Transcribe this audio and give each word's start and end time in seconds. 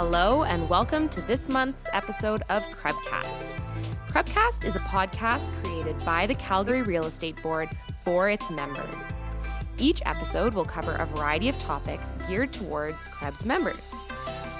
Hello, 0.00 0.44
and 0.44 0.68
welcome 0.68 1.08
to 1.08 1.20
this 1.22 1.48
month's 1.48 1.88
episode 1.92 2.42
of 2.50 2.62
CREBcast. 2.66 3.48
CREBcast 4.06 4.64
is 4.64 4.76
a 4.76 4.78
podcast 4.78 5.52
created 5.60 5.98
by 6.04 6.24
the 6.24 6.36
Calgary 6.36 6.82
Real 6.82 7.06
Estate 7.06 7.42
Board 7.42 7.68
for 8.04 8.30
its 8.30 8.48
members. 8.48 9.12
Each 9.76 10.00
episode 10.06 10.54
will 10.54 10.64
cover 10.64 10.92
a 10.92 11.04
variety 11.04 11.48
of 11.48 11.58
topics 11.58 12.12
geared 12.28 12.52
towards 12.52 13.08
CREB's 13.08 13.44
members. 13.44 13.92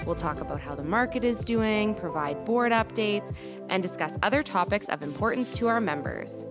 We'll 0.05 0.15
talk 0.15 0.41
about 0.41 0.59
how 0.59 0.75
the 0.75 0.83
market 0.83 1.23
is 1.23 1.45
doing, 1.45 1.95
provide 1.95 2.43
board 2.43 2.73
updates, 2.73 3.33
and 3.69 3.81
discuss 3.81 4.17
other 4.21 4.43
topics 4.43 4.89
of 4.89 5.01
importance 5.03 5.53
to 5.53 5.69
our 5.69 5.79
members. 5.79 6.45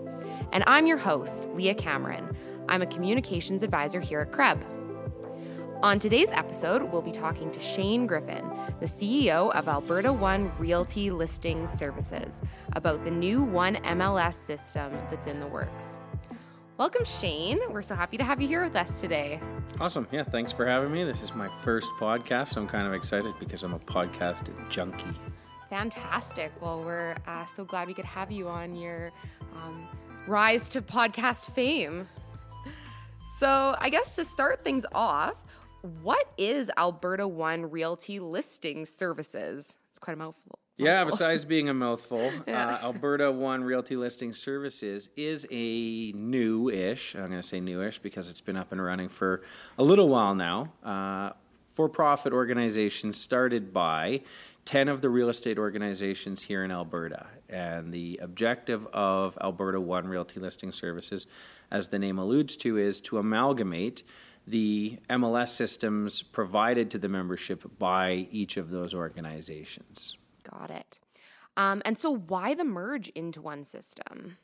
And 0.50 0.64
I'm 0.66 0.86
your 0.86 0.96
host, 0.96 1.46
Leah 1.52 1.74
Cameron. 1.74 2.34
I'm 2.70 2.80
a 2.80 2.86
communications 2.86 3.62
advisor 3.62 4.00
here 4.00 4.22
at 4.22 4.32
CREB. 4.32 4.64
On 5.82 6.00
today's 6.00 6.32
episode, 6.32 6.90
we'll 6.90 7.02
be 7.02 7.12
talking 7.12 7.52
to 7.52 7.60
Shane 7.60 8.06
Griffin, 8.06 8.47
the 8.80 8.86
CEO 8.86 9.52
of 9.54 9.68
Alberta 9.68 10.12
One 10.12 10.52
Realty 10.58 11.10
Listing 11.10 11.66
Services, 11.66 12.40
about 12.74 13.04
the 13.04 13.10
new 13.10 13.42
One 13.42 13.76
MLS 13.76 14.34
system 14.34 14.92
that's 15.10 15.26
in 15.26 15.40
the 15.40 15.46
works. 15.46 15.98
Welcome, 16.76 17.04
Shane. 17.04 17.58
We're 17.70 17.82
so 17.82 17.96
happy 17.96 18.16
to 18.18 18.24
have 18.24 18.40
you 18.40 18.46
here 18.46 18.62
with 18.62 18.76
us 18.76 19.00
today. 19.00 19.40
Awesome. 19.80 20.06
Yeah, 20.12 20.22
thanks 20.22 20.52
for 20.52 20.64
having 20.64 20.92
me. 20.92 21.02
This 21.02 21.22
is 21.22 21.34
my 21.34 21.50
first 21.64 21.90
podcast, 21.98 22.48
so 22.48 22.60
I'm 22.60 22.68
kind 22.68 22.86
of 22.86 22.94
excited 22.94 23.34
because 23.40 23.64
I'm 23.64 23.74
a 23.74 23.80
podcast 23.80 24.48
junkie. 24.68 25.04
Fantastic. 25.70 26.52
Well, 26.60 26.82
we're 26.82 27.16
uh, 27.26 27.46
so 27.46 27.64
glad 27.64 27.88
we 27.88 27.94
could 27.94 28.04
have 28.04 28.30
you 28.30 28.48
on 28.48 28.76
your 28.76 29.10
um, 29.54 29.88
rise 30.26 30.68
to 30.68 30.80
podcast 30.80 31.50
fame. 31.52 32.06
So, 33.38 33.76
I 33.78 33.90
guess 33.90 34.16
to 34.16 34.24
start 34.24 34.64
things 34.64 34.86
off, 34.92 35.34
what 35.82 36.32
is 36.36 36.70
Alberta 36.76 37.26
One 37.26 37.70
Realty 37.70 38.20
Listing 38.20 38.84
Services? 38.84 39.76
It's 39.90 39.98
quite 39.98 40.14
a 40.14 40.16
mouthful. 40.16 40.58
Yeah, 40.76 41.04
besides 41.04 41.44
being 41.44 41.68
a 41.68 41.74
mouthful, 41.74 42.30
yeah. 42.46 42.76
uh, 42.76 42.86
Alberta 42.86 43.32
One 43.32 43.64
Realty 43.64 43.96
Listing 43.96 44.32
Services 44.32 45.10
is 45.16 45.46
a 45.50 46.12
new 46.12 46.68
ish, 46.70 47.14
I'm 47.14 47.26
going 47.26 47.32
to 47.32 47.42
say 47.42 47.60
newish 47.60 47.98
because 47.98 48.28
it's 48.28 48.40
been 48.40 48.56
up 48.56 48.70
and 48.70 48.82
running 48.82 49.08
for 49.08 49.42
a 49.76 49.82
little 49.82 50.08
while 50.08 50.36
now, 50.36 50.72
uh, 50.84 51.30
for 51.72 51.88
profit 51.88 52.32
organization 52.32 53.12
started 53.12 53.72
by 53.72 54.20
10 54.66 54.88
of 54.88 55.00
the 55.00 55.10
real 55.10 55.28
estate 55.28 55.58
organizations 55.58 56.42
here 56.42 56.62
in 56.62 56.70
Alberta. 56.70 57.26
And 57.48 57.92
the 57.92 58.20
objective 58.22 58.86
of 58.88 59.36
Alberta 59.40 59.80
One 59.80 60.06
Realty 60.06 60.38
Listing 60.38 60.70
Services, 60.70 61.26
as 61.70 61.88
the 61.88 61.98
name 61.98 62.18
alludes 62.18 62.56
to, 62.58 62.76
is 62.76 63.00
to 63.02 63.18
amalgamate 63.18 64.04
the 64.50 64.98
MLS 65.10 65.48
systems 65.48 66.22
provided 66.22 66.90
to 66.92 66.98
the 66.98 67.08
membership 67.08 67.64
by 67.78 68.26
each 68.30 68.56
of 68.56 68.70
those 68.70 68.94
organizations. 68.94 70.16
Got 70.48 70.70
it. 70.70 71.00
Um, 71.56 71.82
and 71.84 71.98
so, 71.98 72.16
why 72.16 72.54
the 72.54 72.64
merge 72.64 73.08
into 73.10 73.40
one 73.40 73.64
system? 73.64 74.38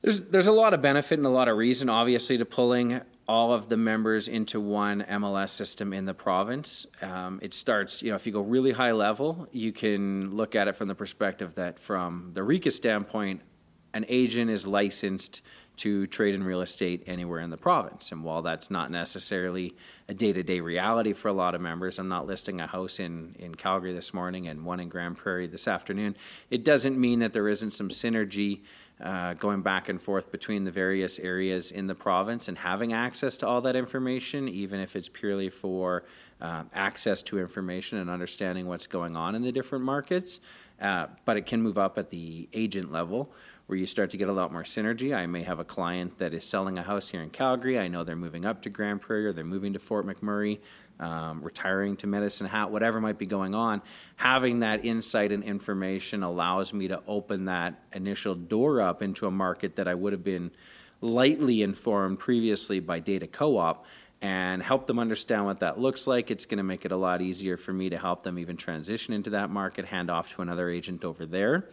There's 0.00 0.22
there's 0.22 0.46
a 0.46 0.52
lot 0.52 0.74
of 0.74 0.82
benefit 0.82 1.18
and 1.18 1.26
a 1.26 1.30
lot 1.30 1.48
of 1.48 1.56
reason, 1.56 1.88
obviously, 1.88 2.38
to 2.38 2.44
pulling 2.44 3.00
all 3.28 3.52
of 3.52 3.68
the 3.68 3.76
members 3.76 4.28
into 4.28 4.60
one 4.60 5.04
MLS 5.08 5.50
system 5.50 5.92
in 5.92 6.06
the 6.06 6.14
province. 6.14 6.86
Um, 7.00 7.38
it 7.42 7.54
starts, 7.54 8.02
you 8.02 8.10
know, 8.10 8.16
if 8.16 8.26
you 8.26 8.32
go 8.32 8.40
really 8.40 8.72
high 8.72 8.92
level, 8.92 9.46
you 9.52 9.72
can 9.72 10.34
look 10.34 10.56
at 10.56 10.66
it 10.66 10.76
from 10.76 10.88
the 10.88 10.94
perspective 10.94 11.54
that, 11.54 11.78
from 11.78 12.30
the 12.32 12.40
RECA 12.40 12.72
standpoint, 12.72 13.42
an 13.94 14.04
agent 14.08 14.50
is 14.50 14.66
licensed 14.66 15.42
to 15.74 16.06
trade 16.06 16.34
in 16.34 16.44
real 16.44 16.60
estate 16.60 17.02
anywhere 17.06 17.40
in 17.40 17.50
the 17.50 17.56
province. 17.56 18.12
And 18.12 18.22
while 18.22 18.42
that's 18.42 18.70
not 18.70 18.90
necessarily 18.90 19.74
a 20.08 20.14
day 20.14 20.32
to 20.32 20.42
day 20.42 20.60
reality 20.60 21.12
for 21.12 21.28
a 21.28 21.32
lot 21.32 21.54
of 21.54 21.60
members, 21.60 21.98
I'm 21.98 22.08
not 22.08 22.26
listing 22.26 22.60
a 22.60 22.66
house 22.66 23.00
in, 23.00 23.34
in 23.38 23.54
Calgary 23.54 23.92
this 23.92 24.12
morning 24.12 24.48
and 24.48 24.64
one 24.64 24.80
in 24.80 24.88
Grande 24.88 25.16
Prairie 25.16 25.46
this 25.46 25.66
afternoon. 25.66 26.14
It 26.50 26.64
doesn't 26.64 26.98
mean 26.98 27.20
that 27.20 27.32
there 27.32 27.48
isn't 27.48 27.70
some 27.72 27.88
synergy 27.88 28.60
uh, 29.02 29.34
going 29.34 29.62
back 29.62 29.88
and 29.88 30.00
forth 30.00 30.30
between 30.30 30.64
the 30.64 30.70
various 30.70 31.18
areas 31.18 31.72
in 31.72 31.86
the 31.86 31.94
province 31.94 32.48
and 32.48 32.58
having 32.58 32.92
access 32.92 33.36
to 33.38 33.46
all 33.46 33.60
that 33.62 33.74
information, 33.74 34.48
even 34.48 34.78
if 34.78 34.94
it's 34.94 35.08
purely 35.08 35.48
for 35.48 36.04
uh, 36.40 36.64
access 36.74 37.22
to 37.22 37.40
information 37.40 37.98
and 37.98 38.10
understanding 38.10 38.68
what's 38.68 38.86
going 38.86 39.16
on 39.16 39.34
in 39.34 39.42
the 39.42 39.50
different 39.50 39.84
markets. 39.84 40.38
Uh, 40.80 41.06
but 41.24 41.36
it 41.36 41.46
can 41.46 41.62
move 41.62 41.78
up 41.78 41.96
at 41.98 42.10
the 42.10 42.48
agent 42.52 42.92
level 42.92 43.32
where 43.72 43.78
you 43.78 43.86
start 43.86 44.10
to 44.10 44.18
get 44.18 44.28
a 44.28 44.32
lot 44.32 44.52
more 44.52 44.64
synergy. 44.64 45.16
I 45.16 45.24
may 45.24 45.44
have 45.44 45.58
a 45.58 45.64
client 45.64 46.18
that 46.18 46.34
is 46.34 46.44
selling 46.44 46.76
a 46.76 46.82
house 46.82 47.08
here 47.08 47.22
in 47.22 47.30
Calgary. 47.30 47.78
I 47.78 47.88
know 47.88 48.04
they're 48.04 48.14
moving 48.14 48.44
up 48.44 48.60
to 48.64 48.68
Grande 48.68 49.00
Prairie 49.00 49.24
or 49.24 49.32
they're 49.32 49.44
moving 49.44 49.72
to 49.72 49.78
Fort 49.78 50.06
McMurray, 50.06 50.58
um, 51.00 51.42
retiring 51.42 51.96
to 51.96 52.06
Medicine 52.06 52.46
Hat, 52.46 52.70
whatever 52.70 53.00
might 53.00 53.16
be 53.16 53.24
going 53.24 53.54
on. 53.54 53.80
Having 54.16 54.60
that 54.60 54.84
insight 54.84 55.32
and 55.32 55.42
information 55.42 56.22
allows 56.22 56.74
me 56.74 56.88
to 56.88 57.02
open 57.06 57.46
that 57.46 57.82
initial 57.94 58.34
door 58.34 58.82
up 58.82 59.00
into 59.00 59.26
a 59.26 59.30
market 59.30 59.76
that 59.76 59.88
I 59.88 59.94
would 59.94 60.12
have 60.12 60.22
been 60.22 60.50
lightly 61.00 61.62
informed 61.62 62.18
previously 62.18 62.78
by 62.78 62.98
data 62.98 63.26
co 63.26 63.56
op 63.56 63.86
and 64.20 64.62
help 64.62 64.86
them 64.86 64.98
understand 64.98 65.46
what 65.46 65.60
that 65.60 65.80
looks 65.80 66.06
like. 66.06 66.30
It's 66.30 66.44
going 66.44 66.58
to 66.58 66.62
make 66.62 66.84
it 66.84 66.92
a 66.92 66.96
lot 66.98 67.22
easier 67.22 67.56
for 67.56 67.72
me 67.72 67.88
to 67.88 67.96
help 67.96 68.22
them 68.22 68.38
even 68.38 68.58
transition 68.58 69.14
into 69.14 69.30
that 69.30 69.48
market, 69.48 69.86
hand 69.86 70.10
off 70.10 70.30
to 70.34 70.42
another 70.42 70.68
agent 70.68 71.06
over 71.06 71.24
there. 71.24 71.70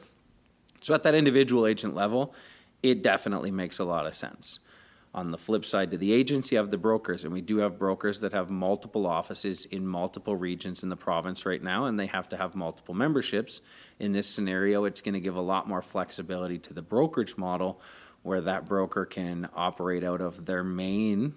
So 0.81 0.94
at 0.94 1.03
that 1.03 1.16
individual 1.16 1.66
agent 1.66 1.95
level, 1.95 2.34
it 2.81 3.01
definitely 3.01 3.51
makes 3.51 3.79
a 3.79 3.84
lot 3.84 4.06
of 4.06 4.16
sense. 4.16 4.59
On 5.13 5.31
the 5.31 5.40
flip 5.40 5.66
side 5.66 5.90
to 5.91 5.97
the 5.97 6.13
agents, 6.13 6.51
you 6.51 6.59
have 6.59 6.69
the 6.69 6.78
brokers, 6.78 7.23
and 7.23 7.34
we 7.34 7.41
do 7.41 7.57
have 7.57 7.79
brokers 7.79 8.19
that 8.19 8.31
have 8.31 8.51
multiple 8.51 9.07
offices 9.07 9.66
in 9.66 9.88
multiple 9.88 10.35
regions 10.35 10.84
in 10.84 10.89
the 10.89 10.95
province 10.95 11.47
right 11.47 11.63
now, 11.63 11.85
and 11.85 12.00
they 12.00 12.06
have 12.06 12.29
to 12.29 12.38
have 12.38 12.53
multiple 12.53 12.94
memberships. 12.94 13.62
In 14.00 14.12
this 14.12 14.28
scenario, 14.28 14.85
it's 14.85 15.01
going 15.01 15.16
to 15.16 15.19
give 15.19 15.35
a 15.35 15.41
lot 15.41 15.68
more 15.68 15.81
flexibility 15.81 16.59
to 16.59 16.73
the 16.75 16.84
brokerage 16.84 17.38
model 17.38 17.81
where 18.22 18.41
that 18.41 18.68
broker 18.68 19.06
can 19.06 19.50
operate 19.56 20.03
out 20.03 20.22
of 20.22 20.45
their 20.45 20.63
main 20.63 21.34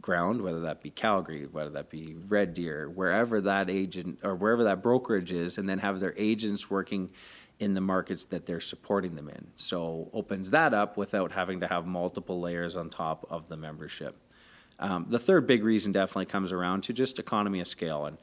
ground, 0.00 0.42
whether 0.42 0.60
that 0.60 0.82
be 0.82 0.90
Calgary, 0.90 1.46
whether 1.50 1.70
that 1.70 1.88
be 1.88 2.16
Red 2.28 2.52
Deer, 2.52 2.90
wherever 2.90 3.40
that 3.40 3.70
agent 3.70 4.18
or 4.22 4.34
wherever 4.34 4.64
that 4.64 4.82
brokerage 4.82 5.32
is, 5.32 5.56
and 5.56 5.66
then 5.66 5.78
have 5.78 6.00
their 6.00 6.14
agents 6.18 6.68
working 6.68 7.10
in 7.58 7.74
the 7.74 7.80
markets 7.80 8.24
that 8.26 8.46
they're 8.46 8.60
supporting 8.60 9.14
them 9.14 9.28
in. 9.28 9.46
So 9.56 10.10
opens 10.12 10.50
that 10.50 10.74
up 10.74 10.96
without 10.96 11.32
having 11.32 11.60
to 11.60 11.66
have 11.66 11.86
multiple 11.86 12.40
layers 12.40 12.76
on 12.76 12.90
top 12.90 13.26
of 13.30 13.48
the 13.48 13.56
membership. 13.56 14.16
Um, 14.78 15.06
the 15.08 15.18
third 15.18 15.46
big 15.46 15.64
reason 15.64 15.92
definitely 15.92 16.26
comes 16.26 16.52
around 16.52 16.82
to 16.82 16.92
just 16.92 17.18
economy 17.18 17.60
of 17.60 17.66
scale, 17.66 18.04
and 18.04 18.18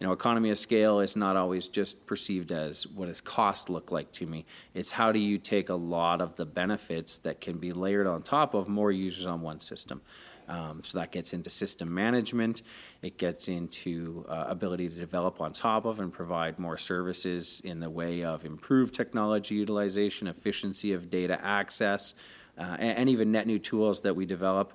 you 0.00 0.06
know, 0.06 0.12
economy 0.12 0.50
of 0.50 0.58
scale 0.58 1.00
is 1.00 1.16
not 1.16 1.36
always 1.36 1.68
just 1.68 2.06
perceived 2.06 2.52
as 2.52 2.86
what 2.86 3.06
does 3.06 3.20
cost 3.20 3.68
look 3.68 3.90
like 3.90 4.10
to 4.12 4.26
me. 4.26 4.46
It's 4.72 4.92
how 4.92 5.12
do 5.12 5.18
you 5.18 5.38
take 5.38 5.68
a 5.68 5.74
lot 5.74 6.20
of 6.20 6.36
the 6.36 6.46
benefits 6.46 7.18
that 7.18 7.40
can 7.40 7.58
be 7.58 7.72
layered 7.72 8.06
on 8.06 8.22
top 8.22 8.54
of 8.54 8.68
more 8.68 8.92
users 8.92 9.26
on 9.26 9.42
one 9.42 9.60
system. 9.60 10.00
Um, 10.48 10.80
so 10.82 10.98
that 10.98 11.12
gets 11.12 11.32
into 11.32 11.50
system 11.50 11.92
management. 11.92 12.62
It 13.02 13.18
gets 13.18 13.48
into 13.48 14.24
uh, 14.28 14.46
ability 14.48 14.88
to 14.88 14.94
develop 14.94 15.40
on 15.40 15.52
top 15.52 15.84
of 15.84 16.00
and 16.00 16.12
provide 16.12 16.58
more 16.58 16.78
services 16.78 17.60
in 17.64 17.80
the 17.80 17.90
way 17.90 18.24
of 18.24 18.44
improved 18.44 18.94
technology 18.94 19.54
utilization, 19.54 20.26
efficiency 20.26 20.92
of 20.92 21.10
data 21.10 21.38
access, 21.44 22.14
uh, 22.56 22.76
and, 22.78 22.98
and, 22.98 23.08
even 23.08 23.30
net 23.30 23.46
new 23.46 23.58
tools 23.58 24.00
that 24.00 24.16
we 24.16 24.26
develop 24.26 24.72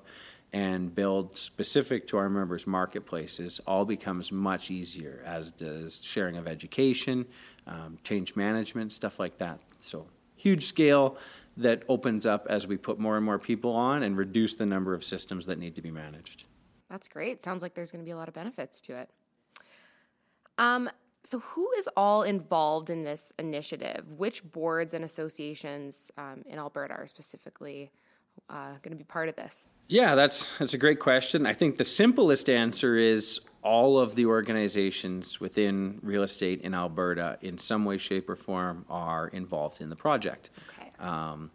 and 0.53 0.93
build 0.93 1.37
specific 1.37 2.07
to 2.07 2.17
our 2.17 2.29
members' 2.29 2.67
marketplaces 2.67 3.59
all 3.67 3.83
becomes 3.83 4.31
much 4.31 4.69
easier, 4.69 5.21
as 5.25 5.51
does 5.51 6.01
sharing 6.03 6.37
of 6.37 6.47
education, 6.47 7.25
um, 7.65 7.97
change 8.03 8.35
management, 8.35 8.93
stuff 8.93 9.19
like 9.19 9.37
that. 9.39 9.59
So 9.79 10.05
huge 10.37 10.65
scale 10.65 11.17
that 11.57 11.83
opens 11.87 12.25
up 12.25 12.47
as 12.49 12.65
we 12.65 12.77
put 12.77 12.99
more 12.99 13.15
and 13.15 13.25
more 13.25 13.39
people 13.39 13.75
on 13.75 14.03
and 14.03 14.17
reduce 14.17 14.53
the 14.55 14.65
number 14.65 14.93
of 14.93 15.03
systems 15.03 15.45
that 15.45 15.59
need 15.59 15.75
to 15.75 15.81
be 15.81 15.91
managed. 15.91 16.45
That's 16.89 17.07
great. 17.07 17.43
Sounds 17.43 17.61
like 17.61 17.73
there's 17.73 17.91
going 17.91 18.03
to 18.03 18.05
be 18.05 18.11
a 18.11 18.17
lot 18.17 18.27
of 18.27 18.33
benefits 18.33 18.81
to 18.81 18.95
it. 18.95 19.09
Um, 20.57 20.89
so, 21.23 21.39
who 21.39 21.71
is 21.77 21.89
all 21.95 22.23
involved 22.23 22.89
in 22.89 23.03
this 23.03 23.31
initiative? 23.39 24.05
Which 24.17 24.43
boards 24.51 24.93
and 24.93 25.05
associations 25.05 26.11
um, 26.17 26.43
in 26.45 26.59
Alberta 26.59 26.93
are 26.93 27.07
specifically 27.07 27.91
uh, 28.49 28.73
going 28.81 28.91
to 28.91 28.95
be 28.95 29.05
part 29.05 29.29
of 29.29 29.35
this? 29.35 29.69
Yeah, 29.87 30.15
that's 30.15 30.57
that's 30.57 30.73
a 30.73 30.77
great 30.77 30.99
question. 30.99 31.45
I 31.45 31.53
think 31.53 31.77
the 31.77 31.85
simplest 31.85 32.49
answer 32.49 32.97
is 32.97 33.39
all 33.63 33.97
of 33.97 34.15
the 34.15 34.25
organizations 34.25 35.39
within 35.39 35.99
real 36.01 36.23
estate 36.23 36.61
in 36.61 36.73
Alberta, 36.73 37.37
in 37.41 37.57
some 37.57 37.85
way, 37.85 37.97
shape, 37.97 38.29
or 38.29 38.35
form, 38.35 38.85
are 38.89 39.29
involved 39.29 39.81
in 39.81 39.89
the 39.89 39.95
project. 39.95 40.49
Okay. 40.57 40.72
Um, 41.03 41.51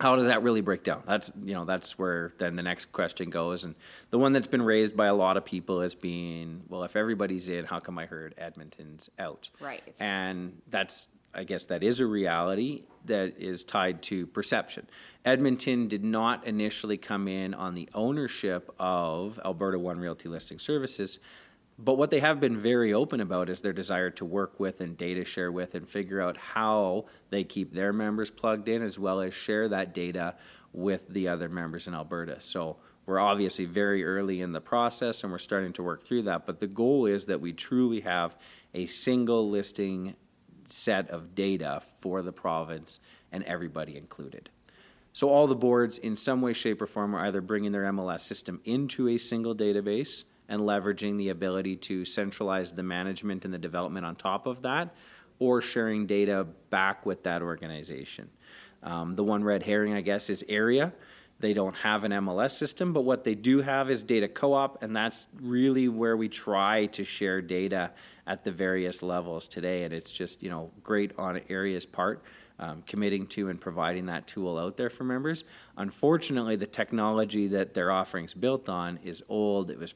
how 0.00 0.16
does 0.16 0.26
that 0.26 0.42
really 0.42 0.62
break 0.62 0.82
down? 0.82 1.02
That's 1.06 1.30
you 1.44 1.54
know 1.54 1.64
that's 1.64 1.96
where 1.96 2.32
then 2.38 2.56
the 2.56 2.62
next 2.62 2.90
question 2.92 3.30
goes, 3.30 3.64
and 3.64 3.74
the 4.10 4.18
one 4.18 4.32
that's 4.32 4.48
been 4.48 4.62
raised 4.62 4.96
by 4.96 5.06
a 5.06 5.14
lot 5.14 5.36
of 5.36 5.44
people 5.44 5.82
is 5.82 5.94
being 5.94 6.62
well, 6.68 6.82
if 6.82 6.96
everybody's 6.96 7.48
in, 7.48 7.64
how 7.64 7.78
come 7.78 7.98
I 7.98 8.06
heard 8.06 8.34
Edmonton's 8.36 9.08
out? 9.18 9.48
Right. 9.60 9.82
And 10.00 10.60
that's 10.68 11.08
I 11.34 11.44
guess 11.44 11.66
that 11.66 11.82
is 11.82 12.00
a 12.00 12.06
reality 12.06 12.82
that 13.06 13.38
is 13.38 13.64
tied 13.64 14.02
to 14.02 14.26
perception. 14.26 14.86
Edmonton 15.24 15.88
did 15.88 16.04
not 16.04 16.46
initially 16.46 16.96
come 16.96 17.28
in 17.28 17.54
on 17.54 17.74
the 17.74 17.88
ownership 17.94 18.70
of 18.78 19.40
Alberta 19.44 19.78
One 19.78 19.98
Realty 19.98 20.28
Listing 20.28 20.58
Services. 20.58 21.20
But 21.78 21.94
what 21.94 22.10
they 22.10 22.20
have 22.20 22.38
been 22.38 22.58
very 22.58 22.92
open 22.92 23.20
about 23.20 23.48
is 23.48 23.60
their 23.60 23.72
desire 23.72 24.10
to 24.10 24.24
work 24.24 24.60
with 24.60 24.80
and 24.80 24.96
data 24.96 25.24
share 25.24 25.50
with 25.50 25.74
and 25.74 25.88
figure 25.88 26.20
out 26.20 26.36
how 26.36 27.06
they 27.30 27.44
keep 27.44 27.72
their 27.72 27.92
members 27.92 28.30
plugged 28.30 28.68
in 28.68 28.82
as 28.82 28.98
well 28.98 29.20
as 29.20 29.34
share 29.34 29.68
that 29.68 29.94
data 29.94 30.36
with 30.72 31.08
the 31.08 31.28
other 31.28 31.48
members 31.48 31.86
in 31.86 31.94
Alberta. 31.94 32.40
So 32.40 32.76
we're 33.06 33.18
obviously 33.18 33.64
very 33.64 34.04
early 34.04 34.42
in 34.42 34.52
the 34.52 34.60
process 34.60 35.22
and 35.22 35.32
we're 35.32 35.38
starting 35.38 35.72
to 35.74 35.82
work 35.82 36.04
through 36.04 36.22
that. 36.22 36.46
But 36.46 36.60
the 36.60 36.66
goal 36.66 37.06
is 37.06 37.26
that 37.26 37.40
we 37.40 37.52
truly 37.52 38.00
have 38.00 38.36
a 38.74 38.86
single 38.86 39.50
listing 39.50 40.14
set 40.66 41.10
of 41.10 41.34
data 41.34 41.82
for 42.00 42.22
the 42.22 42.32
province 42.32 43.00
and 43.32 43.42
everybody 43.44 43.96
included. 43.96 44.50
So 45.12 45.28
all 45.28 45.46
the 45.46 45.54
boards, 45.54 45.98
in 45.98 46.16
some 46.16 46.40
way, 46.40 46.52
shape, 46.54 46.80
or 46.80 46.86
form, 46.86 47.14
are 47.14 47.26
either 47.26 47.40
bringing 47.42 47.72
their 47.72 47.84
MLS 47.84 48.20
system 48.20 48.60
into 48.64 49.08
a 49.08 49.18
single 49.18 49.54
database 49.54 50.24
and 50.48 50.60
leveraging 50.60 51.18
the 51.18 51.30
ability 51.30 51.76
to 51.76 52.04
centralize 52.04 52.72
the 52.72 52.82
management 52.82 53.44
and 53.44 53.52
the 53.52 53.58
development 53.58 54.04
on 54.04 54.16
top 54.16 54.46
of 54.46 54.62
that, 54.62 54.94
or 55.38 55.60
sharing 55.60 56.06
data 56.06 56.46
back 56.70 57.04
with 57.06 57.22
that 57.24 57.42
organization. 57.42 58.28
Um, 58.82 59.14
the 59.14 59.24
one 59.24 59.44
red 59.44 59.62
herring, 59.62 59.94
I 59.94 60.00
guess, 60.00 60.30
is 60.30 60.44
AREA. 60.48 60.92
They 61.42 61.54
don't 61.54 61.74
have 61.76 62.04
an 62.04 62.12
MLS 62.12 62.52
system, 62.52 62.92
but 62.92 63.00
what 63.00 63.24
they 63.24 63.34
do 63.34 63.60
have 63.62 63.90
is 63.90 64.04
data 64.04 64.28
co 64.28 64.52
op, 64.52 64.82
and 64.82 64.94
that's 64.94 65.26
really 65.40 65.88
where 65.88 66.16
we 66.16 66.28
try 66.28 66.86
to 66.86 67.04
share 67.04 67.42
data 67.42 67.90
at 68.28 68.44
the 68.44 68.52
various 68.52 69.02
levels 69.02 69.48
today. 69.48 69.82
And 69.82 69.92
it's 69.92 70.12
just, 70.12 70.42
you 70.42 70.50
know, 70.50 70.70
great 70.84 71.12
on 71.18 71.40
AREA's 71.48 71.86
part. 71.86 72.22
Um, 72.58 72.84
committing 72.86 73.26
to 73.28 73.48
and 73.48 73.60
providing 73.60 74.06
that 74.06 74.28
tool 74.28 74.56
out 74.56 74.76
there 74.76 74.90
for 74.90 75.02
members. 75.02 75.42
Unfortunately, 75.78 76.54
the 76.54 76.66
technology 76.66 77.48
that 77.48 77.74
their 77.74 77.90
offerings 77.90 78.34
built 78.34 78.68
on 78.68 79.00
is 79.02 79.20
old. 79.28 79.68
It 79.68 79.80
was 79.80 79.94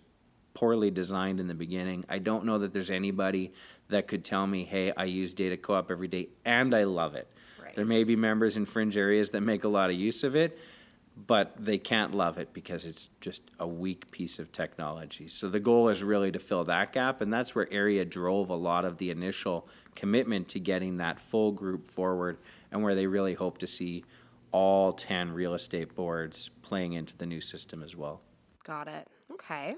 poorly 0.56 0.90
designed 0.90 1.38
in 1.38 1.46
the 1.46 1.54
beginning. 1.54 2.02
I 2.08 2.18
don't 2.18 2.46
know 2.46 2.56
that 2.58 2.72
there's 2.72 2.90
anybody 2.90 3.52
that 3.88 4.08
could 4.08 4.24
tell 4.24 4.46
me, 4.46 4.64
"Hey, 4.64 4.90
I 4.96 5.04
use 5.04 5.34
data 5.34 5.58
co-op 5.58 5.90
every 5.90 6.08
day 6.08 6.30
and 6.46 6.74
I 6.74 6.84
love 6.84 7.14
it." 7.14 7.28
Right. 7.62 7.76
There 7.76 7.84
may 7.84 8.04
be 8.04 8.16
members 8.16 8.56
in 8.56 8.64
fringe 8.64 8.96
areas 8.96 9.30
that 9.32 9.42
make 9.42 9.64
a 9.64 9.68
lot 9.68 9.90
of 9.90 9.96
use 9.96 10.24
of 10.24 10.34
it, 10.34 10.58
but 11.26 11.52
they 11.62 11.76
can't 11.76 12.14
love 12.14 12.38
it 12.38 12.54
because 12.54 12.86
it's 12.86 13.10
just 13.20 13.42
a 13.60 13.66
weak 13.66 14.10
piece 14.10 14.38
of 14.38 14.50
technology. 14.50 15.28
So 15.28 15.50
the 15.50 15.60
goal 15.60 15.90
is 15.90 16.02
really 16.02 16.32
to 16.32 16.38
fill 16.38 16.64
that 16.64 16.94
gap, 16.94 17.20
and 17.20 17.30
that's 17.30 17.54
where 17.54 17.66
AREA 17.66 18.06
drove 18.06 18.48
a 18.48 18.56
lot 18.56 18.86
of 18.86 18.96
the 18.96 19.10
initial 19.10 19.68
commitment 19.94 20.48
to 20.48 20.58
getting 20.58 20.96
that 20.96 21.20
full 21.20 21.52
group 21.52 21.86
forward, 21.86 22.38
and 22.72 22.82
where 22.82 22.94
they 22.94 23.06
really 23.06 23.34
hope 23.34 23.58
to 23.58 23.66
see 23.66 24.04
all 24.52 24.94
10 24.94 25.32
real 25.32 25.52
estate 25.52 25.94
boards 25.94 26.50
playing 26.62 26.94
into 26.94 27.14
the 27.16 27.26
new 27.26 27.42
system 27.42 27.82
as 27.82 27.94
well. 27.94 28.22
Got 28.64 28.88
it. 28.88 29.06
Okay. 29.30 29.76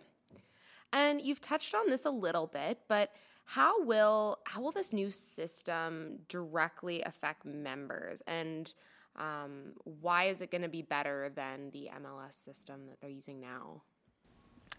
And 0.93 1.21
you've 1.21 1.41
touched 1.41 1.75
on 1.75 1.89
this 1.89 2.05
a 2.05 2.11
little 2.11 2.47
bit, 2.47 2.81
but 2.89 3.13
how 3.45 3.83
will 3.83 4.39
how 4.45 4.61
will 4.61 4.73
this 4.73 4.93
new 4.93 5.11
system 5.11 6.19
directly 6.29 7.03
affect 7.03 7.47
members 7.47 8.23
and 8.27 8.75
um, 9.17 9.73
why 10.01 10.25
is 10.25 10.43
it 10.43 10.51
going 10.51 10.63
to 10.63 10.69
be 10.69 10.83
better 10.83 11.33
than 11.35 11.71
the 11.73 11.91
MLS 12.03 12.35
system 12.35 12.87
that 12.89 13.01
they're 13.01 13.11
using 13.11 13.41
now? 13.41 13.83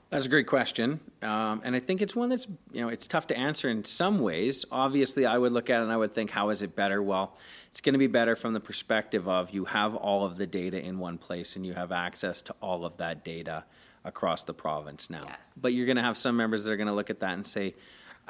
That's 0.10 0.26
a 0.26 0.30
great 0.30 0.48
question, 0.48 1.00
um, 1.22 1.62
and 1.64 1.76
I 1.76 1.80
think 1.80 2.02
it's 2.02 2.16
one 2.16 2.30
that's 2.30 2.48
you 2.72 2.82
know 2.82 2.90
it's 2.90 3.08
tough 3.08 3.28
to 3.28 3.38
answer 3.38 3.70
in 3.70 3.86
some 3.86 4.20
ways. 4.20 4.66
Obviously, 4.72 5.26
I 5.26 5.38
would 5.38 5.52
look 5.52 5.70
at 5.70 5.80
it 5.80 5.84
and 5.84 5.92
I 5.92 5.98
would 5.98 6.14
think, 6.14 6.32
how 6.32 6.50
is 6.50 6.64
it 6.64 6.76
better? 6.76 7.04
Well, 7.04 7.38
it's 7.70 7.82
going 7.82 7.94
to 7.94 8.00
be 8.00 8.08
better 8.08 8.36
from 8.36 8.54
the 8.54 8.60
perspective 8.60 9.28
of 9.28 9.52
you 9.52 9.66
have 9.66 9.96
all 9.96 10.26
of 10.26 10.38
the 10.38 10.48
data 10.48 10.84
in 10.84 10.98
one 10.98 11.20
place 11.20 11.56
and 11.56 11.66
you 11.66 11.74
have 11.74 11.92
access 11.92 12.42
to 12.44 12.56
all 12.60 12.86
of 12.86 12.98
that 12.98 13.24
data 13.24 13.66
across 14.06 14.44
the 14.44 14.54
province 14.54 15.10
now. 15.10 15.24
Yes. 15.26 15.60
But 15.62 15.74
you're 15.74 15.86
going 15.86 15.98
to 15.98 16.04
have 16.04 16.18
some 16.18 16.38
members 16.38 16.64
that 16.64 16.72
are 16.72 16.78
going 16.78 16.88
to 16.88 16.94
look 16.94 17.10
at 17.10 17.20
that 17.20 17.34
and 17.34 17.46
say, 17.46 17.76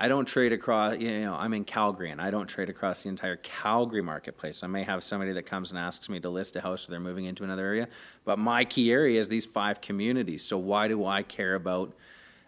I 0.01 0.07
don't 0.07 0.25
trade 0.25 0.54
across, 0.54 0.98
you 0.98 1.19
know, 1.19 1.36
I'm 1.36 1.54
in 1.54 1.66
Calgary 1.66 2.10
and 2.10 2.21
I 2.21 2.31
don't 2.31 2.48
trade 2.48 2.69
across 2.69 3.04
the 3.04 3.10
entire 3.10 3.36
Calgary 3.36 4.01
marketplace. 4.01 4.63
I 4.63 4.68
may 4.68 4.83
have 4.83 5.04
somebody 5.04 5.33
that 5.33 5.45
comes 5.45 5.71
and 5.71 5.80
asks 5.80 6.07
me 6.07 6.21
to 6.21 6.30
list 6.30 6.56
a 6.56 6.62
house 6.62 6.83
so 6.83 6.92
they're 6.92 7.01
moving 7.01 7.25
into 7.25 7.44
another 7.44 7.66
area. 7.66 7.89
But 8.24 8.39
my 8.39 8.63
key 8.63 8.94
area 8.94 9.19
is 9.19 9.27
these 9.27 9.45
five 9.45 9.81
communities. 9.81 10.42
So 10.42 10.57
why 10.57 10.88
do 10.88 11.06
I 11.06 11.21
care 11.21 11.56
about 11.56 11.94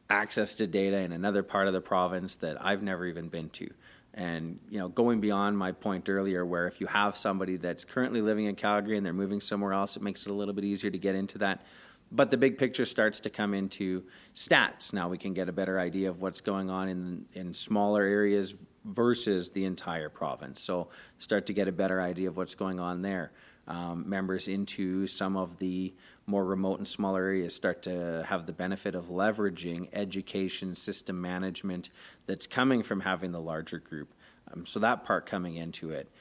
access 0.09 0.53
to 0.55 0.67
data 0.67 0.97
in 0.97 1.11
another 1.11 1.43
part 1.43 1.67
of 1.67 1.73
the 1.73 1.81
province 1.81 2.35
that 2.35 2.63
I've 2.63 2.83
never 2.83 3.05
even 3.05 3.27
been 3.27 3.49
to? 3.49 3.69
And 4.13 4.57
you 4.69 4.79
know, 4.79 4.87
going 4.87 5.19
beyond 5.19 5.57
my 5.57 5.73
point 5.73 6.07
earlier, 6.07 6.45
where 6.45 6.67
if 6.67 6.79
you 6.79 6.87
have 6.87 7.17
somebody 7.17 7.57
that's 7.57 7.83
currently 7.83 8.21
living 8.21 8.45
in 8.45 8.55
Calgary 8.55 8.95
and 8.95 9.05
they're 9.05 9.13
moving 9.13 9.41
somewhere 9.41 9.73
else, 9.73 9.97
it 9.97 10.03
makes 10.03 10.25
it 10.25 10.31
a 10.31 10.33
little 10.33 10.53
bit 10.53 10.63
easier 10.63 10.89
to 10.89 10.97
get 10.97 11.15
into 11.15 11.37
that 11.39 11.63
but 12.11 12.29
the 12.29 12.37
big 12.37 12.57
picture 12.57 12.85
starts 12.85 13.19
to 13.21 13.29
come 13.29 13.53
into 13.53 14.03
stats. 14.35 14.93
Now 14.93 15.09
we 15.09 15.17
can 15.17 15.33
get 15.33 15.47
a 15.49 15.53
better 15.53 15.79
idea 15.79 16.09
of 16.09 16.21
what's 16.21 16.41
going 16.41 16.69
on 16.69 16.89
in 16.89 17.25
in 17.33 17.53
smaller 17.53 18.03
areas 18.03 18.55
versus 18.85 19.49
the 19.49 19.65
entire 19.65 20.09
province. 20.09 20.59
So 20.59 20.89
start 21.17 21.45
to 21.47 21.53
get 21.53 21.67
a 21.67 21.71
better 21.71 22.01
idea 22.01 22.27
of 22.27 22.37
what's 22.37 22.55
going 22.55 22.79
on 22.79 23.01
there. 23.01 23.31
Um, 23.67 24.09
members 24.09 24.47
into 24.47 25.05
some 25.05 25.37
of 25.37 25.57
the 25.59 25.93
more 26.25 26.43
remote 26.43 26.79
and 26.79 26.87
smaller 26.87 27.21
areas 27.21 27.55
start 27.55 27.83
to 27.83 28.25
have 28.27 28.47
the 28.47 28.53
benefit 28.53 28.95
of 28.95 29.05
leveraging 29.05 29.87
education 29.93 30.73
system 30.73 31.21
management 31.21 31.91
that's 32.25 32.47
coming 32.47 32.81
from 32.81 33.01
having 33.01 33.31
the 33.31 33.39
larger 33.39 33.77
group. 33.77 34.13
Um, 34.51 34.65
so 34.65 34.79
that 34.79 35.03
part 35.03 35.25
coming 35.27 35.55
into 35.55 35.91
it 35.91 36.11